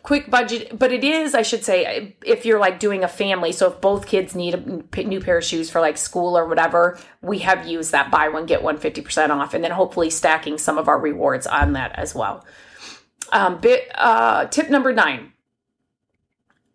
quick 0.01 0.29
budget, 0.29 0.77
but 0.77 0.91
it 0.91 1.03
is, 1.03 1.33
I 1.33 1.41
should 1.41 1.63
say, 1.63 2.15
if 2.25 2.45
you're 2.45 2.59
like 2.59 2.79
doing 2.79 3.03
a 3.03 3.07
family. 3.07 3.51
So 3.51 3.71
if 3.71 3.81
both 3.81 4.07
kids 4.07 4.36
need 4.36 4.55
a 4.55 5.03
new 5.03 5.19
pair 5.19 5.38
of 5.38 5.43
shoes 5.43 5.69
for 5.69 5.79
like 5.81 5.97
school 5.97 6.38
or 6.38 6.47
whatever, 6.47 6.99
we 7.21 7.39
have 7.39 7.67
used 7.67 7.91
that 7.91 8.12
buy 8.12 8.29
one 8.29 8.45
get 8.45 8.63
one 8.63 8.77
50% 8.77 9.29
off, 9.29 9.53
and 9.53 9.63
then 9.63 9.71
hopefully 9.71 10.09
stacking 10.09 10.57
some 10.57 10.77
of 10.77 10.88
our 10.88 10.99
rewards 10.99 11.47
on 11.47 11.73
that 11.73 11.97
as 11.97 12.15
well. 12.15 12.45
Um, 13.31 13.59
bit 13.59 13.89
uh, 13.95 14.45
tip 14.45 14.69
number 14.69 14.93
nine 14.93 15.33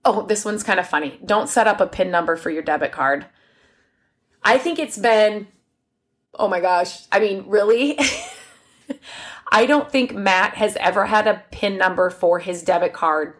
Oh, 0.05 0.27
this 0.27 0.45
one's 0.45 0.63
kind 0.63 0.81
of 0.81 0.89
funny. 0.89 1.21
Don't 1.25 1.49
set 1.49 1.67
up 1.67 1.81
a 1.81 1.87
PIN 1.87 2.11
number 2.11 2.37
for 2.37 2.51
your 2.51 2.63
debit 2.63 2.93
card. 2.93 3.27
I 4.43 4.59
think 4.59 4.79
it's 4.79 4.97
been, 4.97 5.49
oh 6.35 6.49
my 6.49 6.61
gosh. 6.61 7.07
I 7.13 7.21
mean, 7.21 7.45
really? 7.47 7.99
I 9.53 9.67
don't 9.67 9.91
think 9.91 10.15
Matt 10.15 10.55
has 10.55 10.77
ever 10.77 11.07
had 11.07 11.27
a 11.27 11.43
PIN 11.51 11.77
number 11.77 12.11
for 12.11 12.39
his 12.39 12.63
debit 12.63 12.93
card 12.93 13.35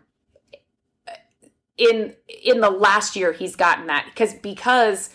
in 1.79 2.13
in 2.45 2.61
the 2.61 2.71
last 2.71 3.15
year 3.15 3.33
he's 3.33 3.55
gotten 3.55 3.87
that 3.87 4.05
because 4.11 4.35
because 4.35 5.11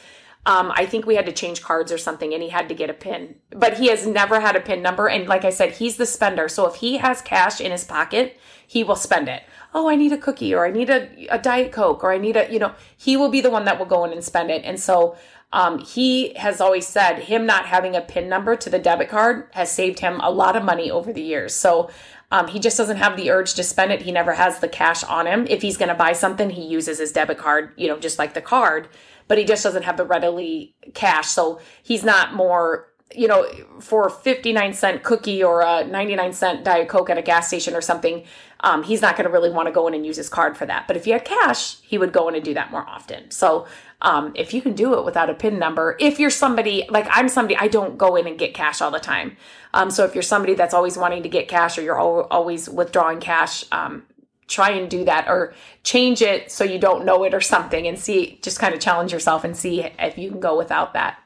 um, 0.46 0.72
I 0.76 0.86
think 0.86 1.06
we 1.06 1.16
had 1.16 1.26
to 1.28 1.32
change 1.32 1.62
cards 1.62 1.92
or 1.92 1.98
something 1.98 2.34
and 2.34 2.44
he 2.44 2.50
had 2.50 2.68
to 2.70 2.76
get 2.76 2.90
a 2.90 2.94
pin. 2.94 3.36
But 3.52 3.78
he 3.78 3.88
has 3.88 4.06
never 4.06 4.42
had 4.42 4.58
a 4.58 4.60
pin 4.60 4.82
number. 4.82 5.08
And 5.08 5.28
like 5.28 5.46
I 5.46 5.50
said, 5.50 5.72
he's 5.72 5.96
the 5.96 6.06
spender. 6.06 6.50
So 6.50 6.68
if 6.68 6.76
he 6.76 6.98
has 6.98 7.22
cash 7.22 7.62
in 7.62 7.72
his 7.72 7.86
pocket, 7.86 8.38
he 8.68 8.84
will 8.84 8.98
spend 8.98 9.30
it 9.30 9.44
oh, 9.74 9.90
I 9.90 9.96
need 9.96 10.12
a 10.12 10.18
cookie 10.18 10.54
or 10.54 10.66
I 10.66 10.72
need 10.72 10.90
a, 10.90 11.28
a 11.28 11.40
Diet 11.40 11.72
Coke 11.72 12.04
or 12.04 12.12
I 12.12 12.18
need 12.18 12.38
a, 12.38 12.52
you 12.52 12.60
know, 12.60 12.74
he 12.96 13.18
will 13.18 13.30
be 13.30 13.42
the 13.42 13.50
one 13.50 13.66
that 13.66 13.80
will 13.80 13.86
go 13.86 14.06
in 14.06 14.12
and 14.12 14.24
spend 14.24 14.52
it. 14.52 14.64
And 14.64 14.80
so 14.80 15.16
um, 15.52 15.80
he 15.80 16.34
has 16.34 16.60
always 16.60 16.88
said 16.88 17.20
him 17.20 17.46
not 17.46 17.66
having 17.66 17.96
a 17.96 18.02
PIN 18.02 18.28
number 18.28 18.56
to 18.56 18.70
the 18.70 18.80
debit 18.80 19.10
card 19.10 19.48
has 19.52 19.72
saved 19.72 20.00
him 20.00 20.20
a 20.22 20.32
lot 20.32 20.56
of 20.56 20.64
money 20.64 20.90
over 20.90 21.14
the 21.14 21.22
years. 21.22 21.54
So 21.54 21.90
um, 22.32 22.48
he 22.48 22.60
just 22.60 22.78
doesn't 22.78 22.98
have 22.98 23.16
the 23.16 23.30
urge 23.30 23.54
to 23.54 23.64
spend 23.64 23.92
it. 23.92 24.02
He 24.02 24.12
never 24.12 24.34
has 24.34 24.60
the 24.60 24.68
cash 24.68 25.04
on 25.04 25.28
him. 25.28 25.46
If 25.48 25.62
he's 25.62 25.78
going 25.78 25.90
to 25.90 25.96
buy 25.96 26.14
something, 26.14 26.50
he 26.50 26.66
uses 26.66 26.98
his 26.98 27.12
debit 27.12 27.38
card, 27.38 27.74
you 27.78 27.88
know, 27.88 28.00
just 28.00 28.18
like 28.18 28.34
the 28.34 28.42
card, 28.42 28.90
but 29.28 29.38
he 29.38 29.44
just 29.44 29.64
doesn't 29.64 29.84
have 29.84 29.98
the 29.98 30.06
readily 30.06 30.76
cash. 30.96 31.28
So 31.28 31.60
he's 31.84 32.04
not 32.04 32.34
more 32.34 32.93
you 33.16 33.28
know, 33.28 33.48
for 33.80 34.08
a 34.08 34.12
59 34.12 34.74
cent 34.74 35.04
cookie 35.04 35.44
or 35.44 35.62
a 35.62 35.86
99 35.86 36.34
cent 36.34 36.64
Diet 36.64 36.88
Coke 36.88 37.10
at 37.10 37.18
a 37.18 37.22
gas 37.22 37.48
station 37.48 37.76
or 37.76 37.82
something, 37.82 38.24
um, 38.62 38.84
he's 38.84 39.02
not 39.02 39.18
going 39.18 39.26
to 39.26 39.32
really 39.32 39.50
want 39.50 39.68
to 39.68 39.74
go 39.74 39.88
in 39.88 39.94
and 39.94 40.06
use 40.06 40.18
his 40.18 40.30
card 40.30 40.58
for 40.58 40.66
that. 40.66 40.88
But 40.88 40.96
if 40.96 41.06
he 41.06 41.12
had 41.12 41.26
cash, 41.26 41.80
he 41.82 41.98
would 41.98 42.14
go 42.14 42.30
in 42.30 42.36
and 42.36 42.44
do 42.44 42.54
that 42.54 42.72
more 42.72 42.88
often. 42.88 43.30
So 43.30 43.68
um, 44.02 44.32
if 44.36 44.54
you 44.54 44.62
can 44.62 44.74
do 44.74 44.98
it 44.98 45.06
without 45.06 45.30
a 45.30 45.34
PIN 45.34 45.60
number, 45.60 45.98
if 46.00 46.20
you're 46.20 46.30
somebody 46.30 46.86
like 46.90 47.08
I'm 47.10 47.30
somebody, 47.30 47.58
I 47.58 47.68
don't 47.68 47.98
go 47.98 48.16
in 48.16 48.26
and 48.28 48.40
get 48.40 48.54
cash 48.54 48.82
all 48.82 48.92
the 48.92 49.00
time. 49.00 49.38
Um, 49.74 49.92
so 49.92 50.06
if 50.06 50.16
you're 50.16 50.22
somebody 50.22 50.54
that's 50.54 50.74
always 50.74 50.98
wanting 50.98 51.24
to 51.24 51.30
get 51.30 51.48
cash 51.48 51.78
or 51.78 51.82
you're 51.82 52.00
always 52.00 52.70
withdrawing 52.70 53.20
cash, 53.20 53.66
um, 53.72 54.04
try 54.48 54.72
and 54.72 54.90
do 54.90 55.06
that 55.06 55.28
or 55.28 55.54
change 55.84 56.22
it 56.22 56.52
so 56.52 56.64
you 56.64 56.78
don't 56.78 57.06
know 57.06 57.24
it 57.24 57.34
or 57.34 57.42
something 57.42 57.88
and 57.88 57.98
see, 57.98 58.40
just 58.42 58.60
kind 58.60 58.74
of 58.74 58.80
challenge 58.80 59.12
yourself 59.12 59.44
and 59.44 59.58
see 59.58 59.82
if 59.82 60.18
you 60.18 60.30
can 60.30 60.40
go 60.40 60.58
without 60.58 60.94
that. 60.94 61.18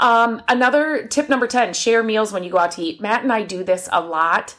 Um, 0.00 0.42
another 0.48 1.06
tip 1.06 1.28
number 1.28 1.46
10 1.46 1.74
share 1.74 2.02
meals 2.02 2.32
when 2.32 2.42
you 2.42 2.50
go 2.50 2.58
out 2.58 2.72
to 2.72 2.82
eat. 2.82 3.00
Matt 3.00 3.22
and 3.22 3.32
I 3.32 3.42
do 3.44 3.62
this 3.62 3.88
a 3.92 4.00
lot. 4.00 4.56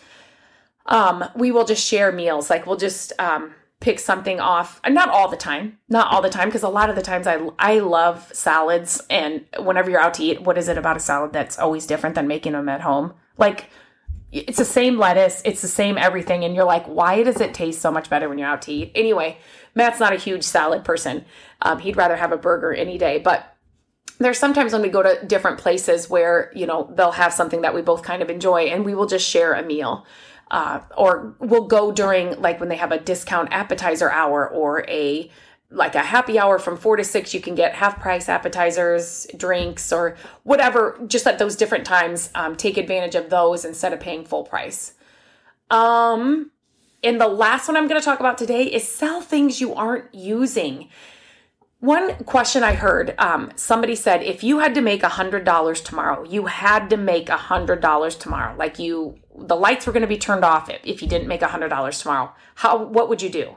Um, 0.85 1.25
we 1.35 1.51
will 1.51 1.65
just 1.65 1.85
share 1.85 2.11
meals. 2.11 2.49
Like 2.49 2.65
we'll 2.65 2.77
just 2.77 3.11
um, 3.19 3.53
pick 3.79 3.99
something 3.99 4.39
off. 4.39 4.79
Not 4.87 5.09
all 5.09 5.27
the 5.27 5.37
time, 5.37 5.79
not 5.89 6.11
all 6.11 6.21
the 6.21 6.29
time, 6.29 6.47
because 6.47 6.63
a 6.63 6.69
lot 6.69 6.89
of 6.89 6.95
the 6.95 7.01
times 7.01 7.27
I 7.27 7.39
I 7.59 7.79
love 7.79 8.29
salads. 8.33 9.03
And 9.09 9.45
whenever 9.59 9.89
you're 9.89 9.99
out 9.99 10.13
to 10.15 10.23
eat, 10.23 10.41
what 10.41 10.57
is 10.57 10.67
it 10.67 10.77
about 10.77 10.97
a 10.97 11.01
salad 11.01 11.33
that's 11.33 11.59
always 11.59 11.87
different 11.87 12.15
than 12.15 12.27
making 12.27 12.53
them 12.53 12.69
at 12.69 12.81
home? 12.81 13.13
Like 13.37 13.69
it's 14.31 14.59
the 14.59 14.65
same 14.65 14.97
lettuce, 14.97 15.41
it's 15.43 15.61
the 15.61 15.67
same 15.67 15.97
everything, 15.97 16.45
and 16.45 16.55
you're 16.55 16.65
like, 16.65 16.85
why 16.85 17.23
does 17.23 17.41
it 17.41 17.53
taste 17.53 17.81
so 17.81 17.91
much 17.91 18.09
better 18.09 18.29
when 18.29 18.37
you're 18.37 18.47
out 18.47 18.61
to 18.63 18.71
eat? 18.71 18.91
Anyway, 18.95 19.37
Matt's 19.75 19.99
not 19.99 20.13
a 20.13 20.17
huge 20.17 20.43
salad 20.43 20.85
person. 20.85 21.25
Um, 21.61 21.79
he'd 21.79 21.97
rather 21.97 22.15
have 22.15 22.31
a 22.31 22.37
burger 22.37 22.71
any 22.73 22.97
day, 22.97 23.19
but 23.19 23.57
there's 24.23 24.39
sometimes 24.39 24.73
when 24.73 24.81
we 24.81 24.89
go 24.89 25.03
to 25.03 25.25
different 25.25 25.57
places 25.57 26.09
where 26.09 26.51
you 26.55 26.65
know 26.65 26.91
they'll 26.95 27.11
have 27.11 27.33
something 27.33 27.61
that 27.61 27.73
we 27.73 27.81
both 27.81 28.03
kind 28.03 28.21
of 28.21 28.29
enjoy 28.29 28.63
and 28.63 28.85
we 28.85 28.95
will 28.95 29.07
just 29.07 29.27
share 29.27 29.53
a 29.53 29.63
meal. 29.63 30.05
Uh, 30.49 30.81
or 30.97 31.33
we'll 31.39 31.65
go 31.65 31.93
during 31.93 32.39
like 32.41 32.59
when 32.59 32.67
they 32.67 32.75
have 32.75 32.91
a 32.91 32.99
discount 32.99 33.47
appetizer 33.53 34.11
hour 34.11 34.49
or 34.49 34.83
a 34.89 35.31
like 35.69 35.95
a 35.95 35.99
happy 35.99 36.37
hour 36.37 36.59
from 36.59 36.75
four 36.75 36.97
to 36.97 37.03
six 37.05 37.33
you 37.33 37.39
can 37.39 37.55
get 37.55 37.73
half 37.73 38.01
price 38.01 38.27
appetizers 38.27 39.25
drinks 39.37 39.93
or 39.93 40.17
whatever 40.43 40.99
just 41.07 41.25
at 41.25 41.39
those 41.39 41.55
different 41.55 41.85
times 41.85 42.29
um, 42.35 42.57
take 42.57 42.75
advantage 42.75 43.15
of 43.15 43.29
those 43.29 43.63
instead 43.63 43.93
of 43.93 43.99
paying 44.01 44.25
full 44.25 44.43
price. 44.43 44.93
Um 45.69 46.51
and 47.03 47.19
the 47.19 47.27
last 47.27 47.67
one 47.67 47.77
i'm 47.77 47.87
going 47.87 47.99
to 47.99 48.03
talk 48.03 48.19
about 48.19 48.37
today 48.37 48.63
is 48.63 48.87
sell 48.87 49.21
things 49.21 49.61
you 49.61 49.73
aren't 49.73 50.13
using 50.13 50.89
one 51.81 52.13
question 52.25 52.61
I 52.61 52.73
heard, 52.73 53.15
um, 53.17 53.51
somebody 53.55 53.95
said, 53.95 54.21
if 54.21 54.43
you 54.43 54.59
had 54.59 54.75
to 54.75 54.81
make 54.81 55.01
a 55.01 55.09
hundred 55.09 55.43
dollars 55.43 55.81
tomorrow, 55.81 56.23
you 56.23 56.45
had 56.45 56.91
to 56.91 56.97
make 56.97 57.27
a 57.27 57.37
hundred 57.37 57.81
dollars 57.81 58.15
tomorrow. 58.15 58.55
Like 58.55 58.77
you, 58.77 59.17
the 59.35 59.55
lights 59.55 59.87
were 59.87 59.91
going 59.91 60.01
to 60.01 60.07
be 60.07 60.17
turned 60.17 60.45
off 60.45 60.69
if 60.83 61.01
you 61.01 61.07
didn't 61.07 61.27
make 61.27 61.41
a 61.41 61.47
hundred 61.47 61.69
dollars 61.69 61.99
tomorrow. 61.99 62.33
How? 62.55 62.85
What 62.85 63.09
would 63.09 63.23
you 63.23 63.31
do? 63.31 63.55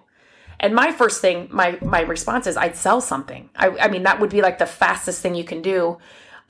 And 0.59 0.75
my 0.75 0.91
first 0.91 1.21
thing, 1.21 1.49
my 1.51 1.79
my 1.83 2.01
response 2.01 2.47
is, 2.47 2.57
I'd 2.57 2.77
sell 2.77 3.03
something. 3.03 3.51
I, 3.57 3.69
I 3.69 3.89
mean, 3.89 4.05
that 4.05 4.21
would 4.21 4.31
be 4.31 4.41
like 4.41 4.57
the 4.57 4.67
fastest 4.67 5.21
thing 5.21 5.35
you 5.35 5.45
can 5.45 5.61
do. 5.61 5.99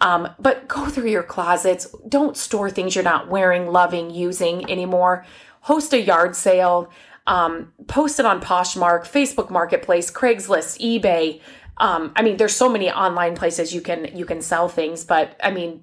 Um, 0.00 0.28
but 0.38 0.68
go 0.68 0.86
through 0.86 1.10
your 1.10 1.24
closets. 1.24 1.92
Don't 2.08 2.36
store 2.36 2.70
things 2.70 2.94
you're 2.94 3.02
not 3.02 3.28
wearing, 3.28 3.66
loving, 3.66 4.10
using 4.10 4.70
anymore. 4.70 5.26
Host 5.62 5.92
a 5.92 6.00
yard 6.00 6.36
sale. 6.36 6.92
Um, 7.26 7.72
post 7.86 8.20
it 8.20 8.26
on 8.26 8.42
Poshmark, 8.42 9.04
Facebook 9.06 9.50
Marketplace, 9.50 10.10
Craigslist, 10.10 10.78
eBay 10.78 11.40
um, 11.78 12.12
I 12.14 12.22
mean, 12.22 12.36
there's 12.36 12.54
so 12.54 12.68
many 12.68 12.90
online 12.90 13.34
places 13.34 13.74
you 13.74 13.80
can 13.80 14.16
you 14.16 14.24
can 14.24 14.40
sell 14.40 14.68
things, 14.68 15.04
but 15.04 15.38
I 15.42 15.50
mean, 15.50 15.82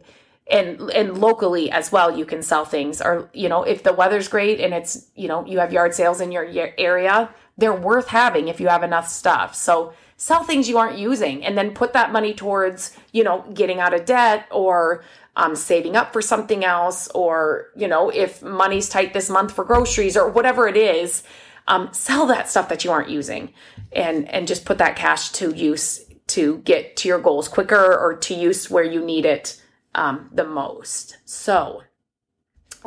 and 0.49 0.89
and 0.91 1.17
locally 1.17 1.69
as 1.71 1.91
well, 1.91 2.17
you 2.17 2.25
can 2.25 2.41
sell 2.41 2.65
things. 2.65 3.01
Or 3.01 3.29
you 3.33 3.49
know, 3.49 3.63
if 3.63 3.83
the 3.83 3.93
weather's 3.93 4.27
great 4.27 4.59
and 4.59 4.73
it's 4.73 5.07
you 5.15 5.27
know 5.27 5.45
you 5.45 5.59
have 5.59 5.73
yard 5.73 5.93
sales 5.93 6.21
in 6.21 6.31
your, 6.31 6.47
area, 6.77 7.29
they're 7.57 7.73
worth 7.73 8.07
having 8.07 8.47
if 8.47 8.59
you 8.59 8.67
have 8.67 8.83
enough 8.83 9.07
stuff. 9.07 9.53
So 9.53 9.93
sell 10.15 10.43
things 10.43 10.69
you 10.69 10.77
aren't 10.77 10.97
using, 10.97 11.43
and 11.43 11.57
then 11.57 11.73
put 11.73 11.93
that 11.93 12.11
money 12.11 12.33
towards 12.33 12.95
you 13.11 13.23
know 13.23 13.43
getting 13.53 13.79
out 13.79 13.93
of 13.93 14.05
debt 14.05 14.47
or 14.49 15.03
um, 15.35 15.55
saving 15.55 15.97
up 15.97 16.13
for 16.13 16.21
something 16.21 16.63
else, 16.63 17.09
or 17.09 17.67
you 17.75 17.87
know 17.87 18.09
if 18.09 18.41
money's 18.41 18.87
tight 18.87 19.13
this 19.13 19.29
month 19.29 19.53
for 19.53 19.65
groceries 19.65 20.15
or 20.15 20.29
whatever 20.29 20.69
it 20.69 20.77
is 20.77 21.23
um, 21.67 21.89
sell 21.91 22.25
that 22.27 22.49
stuff 22.49 22.69
that 22.69 22.83
you 22.83 22.91
aren't 22.91 23.09
using 23.09 23.53
and 23.93 24.27
and 24.29 24.47
just 24.47 24.65
put 24.65 24.77
that 24.77 24.95
cash 24.95 25.29
to 25.31 25.53
use 25.55 26.05
to 26.27 26.59
get 26.59 26.95
to 26.97 27.07
your 27.07 27.19
goals 27.19 27.47
quicker 27.47 27.97
or 27.97 28.15
to 28.15 28.33
use 28.33 28.69
where 28.69 28.83
you 28.83 29.03
need 29.03 29.25
it 29.25 29.61
um, 29.95 30.29
the 30.31 30.45
most. 30.45 31.17
So 31.25 31.83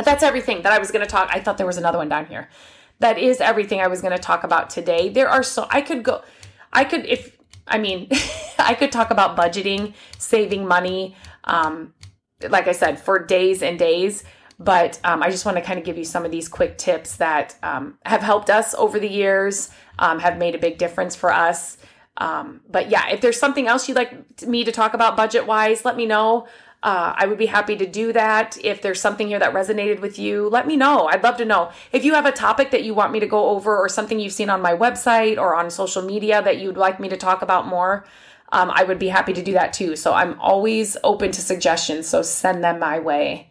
that's 0.02 0.22
everything 0.22 0.62
that 0.62 0.72
i 0.72 0.78
was 0.78 0.90
going 0.90 1.04
to 1.04 1.10
talk 1.10 1.28
i 1.32 1.38
thought 1.38 1.56
there 1.56 1.66
was 1.66 1.76
another 1.76 1.98
one 1.98 2.08
down 2.08 2.26
here. 2.26 2.48
That 3.00 3.18
is 3.18 3.40
everything 3.40 3.80
i 3.80 3.86
was 3.86 4.00
going 4.00 4.12
to 4.12 4.22
talk 4.22 4.44
about 4.44 4.70
today. 4.70 5.08
There 5.08 5.28
are 5.28 5.42
so 5.42 5.66
i 5.70 5.80
could 5.80 6.02
go 6.02 6.22
i 6.72 6.84
could 6.84 7.06
if 7.06 7.36
i 7.68 7.78
mean 7.78 8.08
i 8.58 8.74
could 8.74 8.90
talk 8.90 9.10
about 9.10 9.36
budgeting 9.36 9.94
saving 10.18 10.66
money 10.66 11.14
um, 11.44 11.94
like 12.48 12.66
i 12.66 12.72
said 12.72 12.98
for 12.98 13.18
days 13.18 13.62
and 13.62 13.78
days 13.78 14.24
but 14.58 15.00
um, 15.04 15.22
I 15.22 15.30
just 15.30 15.44
want 15.44 15.56
to 15.56 15.62
kind 15.62 15.78
of 15.78 15.84
give 15.84 15.98
you 15.98 16.04
some 16.04 16.24
of 16.24 16.30
these 16.30 16.48
quick 16.48 16.78
tips 16.78 17.16
that 17.16 17.56
um, 17.62 17.98
have 18.04 18.22
helped 18.22 18.50
us 18.50 18.74
over 18.74 19.00
the 19.00 19.08
years, 19.08 19.70
um, 19.98 20.20
have 20.20 20.38
made 20.38 20.54
a 20.54 20.58
big 20.58 20.78
difference 20.78 21.16
for 21.16 21.32
us. 21.32 21.78
Um, 22.16 22.60
but 22.70 22.90
yeah, 22.90 23.08
if 23.10 23.20
there's 23.20 23.38
something 23.38 23.66
else 23.66 23.88
you'd 23.88 23.96
like 23.96 24.46
me 24.46 24.64
to 24.64 24.72
talk 24.72 24.94
about 24.94 25.16
budget 25.16 25.46
wise, 25.46 25.84
let 25.84 25.96
me 25.96 26.06
know. 26.06 26.46
Uh, 26.84 27.14
I 27.16 27.26
would 27.26 27.38
be 27.38 27.46
happy 27.46 27.76
to 27.76 27.86
do 27.86 28.12
that. 28.12 28.58
If 28.62 28.82
there's 28.82 29.00
something 29.00 29.28
here 29.28 29.38
that 29.38 29.54
resonated 29.54 30.00
with 30.00 30.18
you, 30.18 30.48
let 30.48 30.66
me 30.66 30.76
know. 30.76 31.06
I'd 31.06 31.22
love 31.22 31.38
to 31.38 31.44
know. 31.44 31.72
If 31.92 32.04
you 32.04 32.12
have 32.12 32.26
a 32.26 32.32
topic 32.32 32.70
that 32.72 32.84
you 32.84 32.92
want 32.92 33.10
me 33.10 33.20
to 33.20 33.26
go 33.26 33.48
over 33.48 33.74
or 33.76 33.88
something 33.88 34.20
you've 34.20 34.34
seen 34.34 34.50
on 34.50 34.60
my 34.60 34.76
website 34.76 35.38
or 35.38 35.54
on 35.56 35.70
social 35.70 36.02
media 36.02 36.42
that 36.42 36.58
you'd 36.58 36.76
like 36.76 37.00
me 37.00 37.08
to 37.08 37.16
talk 37.16 37.40
about 37.40 37.66
more, 37.66 38.04
um, 38.52 38.70
I 38.72 38.84
would 38.84 38.98
be 38.98 39.08
happy 39.08 39.32
to 39.32 39.42
do 39.42 39.54
that 39.54 39.72
too. 39.72 39.96
So 39.96 40.12
I'm 40.12 40.38
always 40.38 40.98
open 41.02 41.32
to 41.32 41.40
suggestions. 41.40 42.06
So 42.06 42.20
send 42.20 42.62
them 42.62 42.78
my 42.78 42.98
way. 42.98 43.50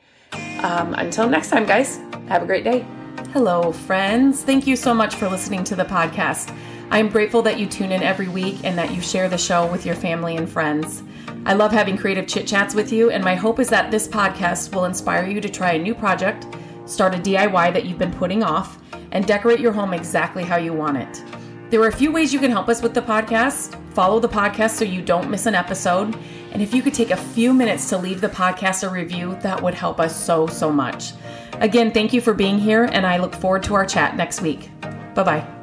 Um, 0.64 0.94
until 0.96 1.30
next 1.30 1.50
time, 1.50 1.66
guys, 1.66 2.00
have 2.28 2.42
a 2.42 2.46
great 2.46 2.64
day. 2.64 2.86
Hello, 3.34 3.72
friends. 3.72 4.44
Thank 4.44 4.66
you 4.66 4.76
so 4.76 4.94
much 4.94 5.16
for 5.16 5.28
listening 5.28 5.64
to 5.66 5.76
the 5.76 5.84
podcast. 5.84 6.56
I'm 6.90 7.10
grateful 7.10 7.42
that 7.42 7.60
you 7.60 7.66
tune 7.66 7.92
in 7.92 8.02
every 8.02 8.28
week 8.28 8.64
and 8.64 8.78
that 8.78 8.94
you 8.94 9.02
share 9.02 9.28
the 9.28 9.38
show 9.38 9.66
with 9.66 9.86
your 9.86 9.96
family 9.96 10.38
and 10.38 10.50
friends. 10.50 11.04
I 11.46 11.54
love 11.54 11.72
having 11.72 11.98
creative 11.98 12.28
chit 12.28 12.48
chats 12.48 12.76
with 12.76 12.94
you, 12.94 13.10
and 13.10 13.24
my 13.24 13.36
hope 13.36 13.60
is 13.60 13.68
that 13.70 13.92
this 13.92 14.08
podcast 14.08 14.74
will 14.74 14.86
inspire 14.86 15.28
you 15.28 15.42
to 15.42 15.50
try 15.50 15.74
a 15.74 15.80
new 15.80 15.94
project, 15.94 16.48
start 16.86 17.16
a 17.16 17.18
DIY 17.18 17.74
that 17.74 17.86
you've 17.86 17.98
been 17.98 18.14
putting 18.14 18.44
off, 18.44 18.80
and 19.12 19.26
decorate 19.26 19.60
your 19.60 19.74
home 19.74 19.94
exactly 19.94 20.44
how 20.44 20.56
you 20.56 20.72
want 20.72 20.98
it. 20.98 21.24
There 21.72 21.82
are 21.82 21.88
a 21.90 21.92
few 21.92 22.12
ways 22.12 22.32
you 22.32 22.40
can 22.40 22.52
help 22.52 22.70
us 22.70 22.82
with 22.82 22.94
the 22.94 23.02
podcast. 23.02 23.80
Follow 23.94 24.20
the 24.20 24.30
podcast 24.30 24.72
so 24.72 24.86
you 24.86 25.02
don't 25.02 25.30
miss 25.30 25.46
an 25.46 25.56
episode. 25.56 26.18
And 26.52 26.62
if 26.62 26.74
you 26.74 26.82
could 26.82 26.94
take 26.94 27.12
a 27.12 27.18
few 27.18 27.54
minutes 27.54 27.90
to 27.90 27.98
leave 27.98 28.22
the 28.22 28.30
podcast 28.30 28.88
a 28.88 28.90
review, 28.90 29.38
that 29.42 29.62
would 29.62 29.74
help 29.74 30.00
us 30.00 30.16
so, 30.16 30.48
so 30.48 30.72
much. 30.72 31.14
Again, 31.54 31.92
thank 31.92 32.14
you 32.14 32.22
for 32.22 32.34
being 32.34 32.58
here, 32.60 32.86
and 32.86 33.06
I 33.06 33.18
look 33.18 33.36
forward 33.36 33.64
to 33.64 33.76
our 33.76 33.86
chat 33.86 34.16
next 34.16 34.42
week. 34.42 34.70
Bye 35.14 35.24
bye. 35.24 35.63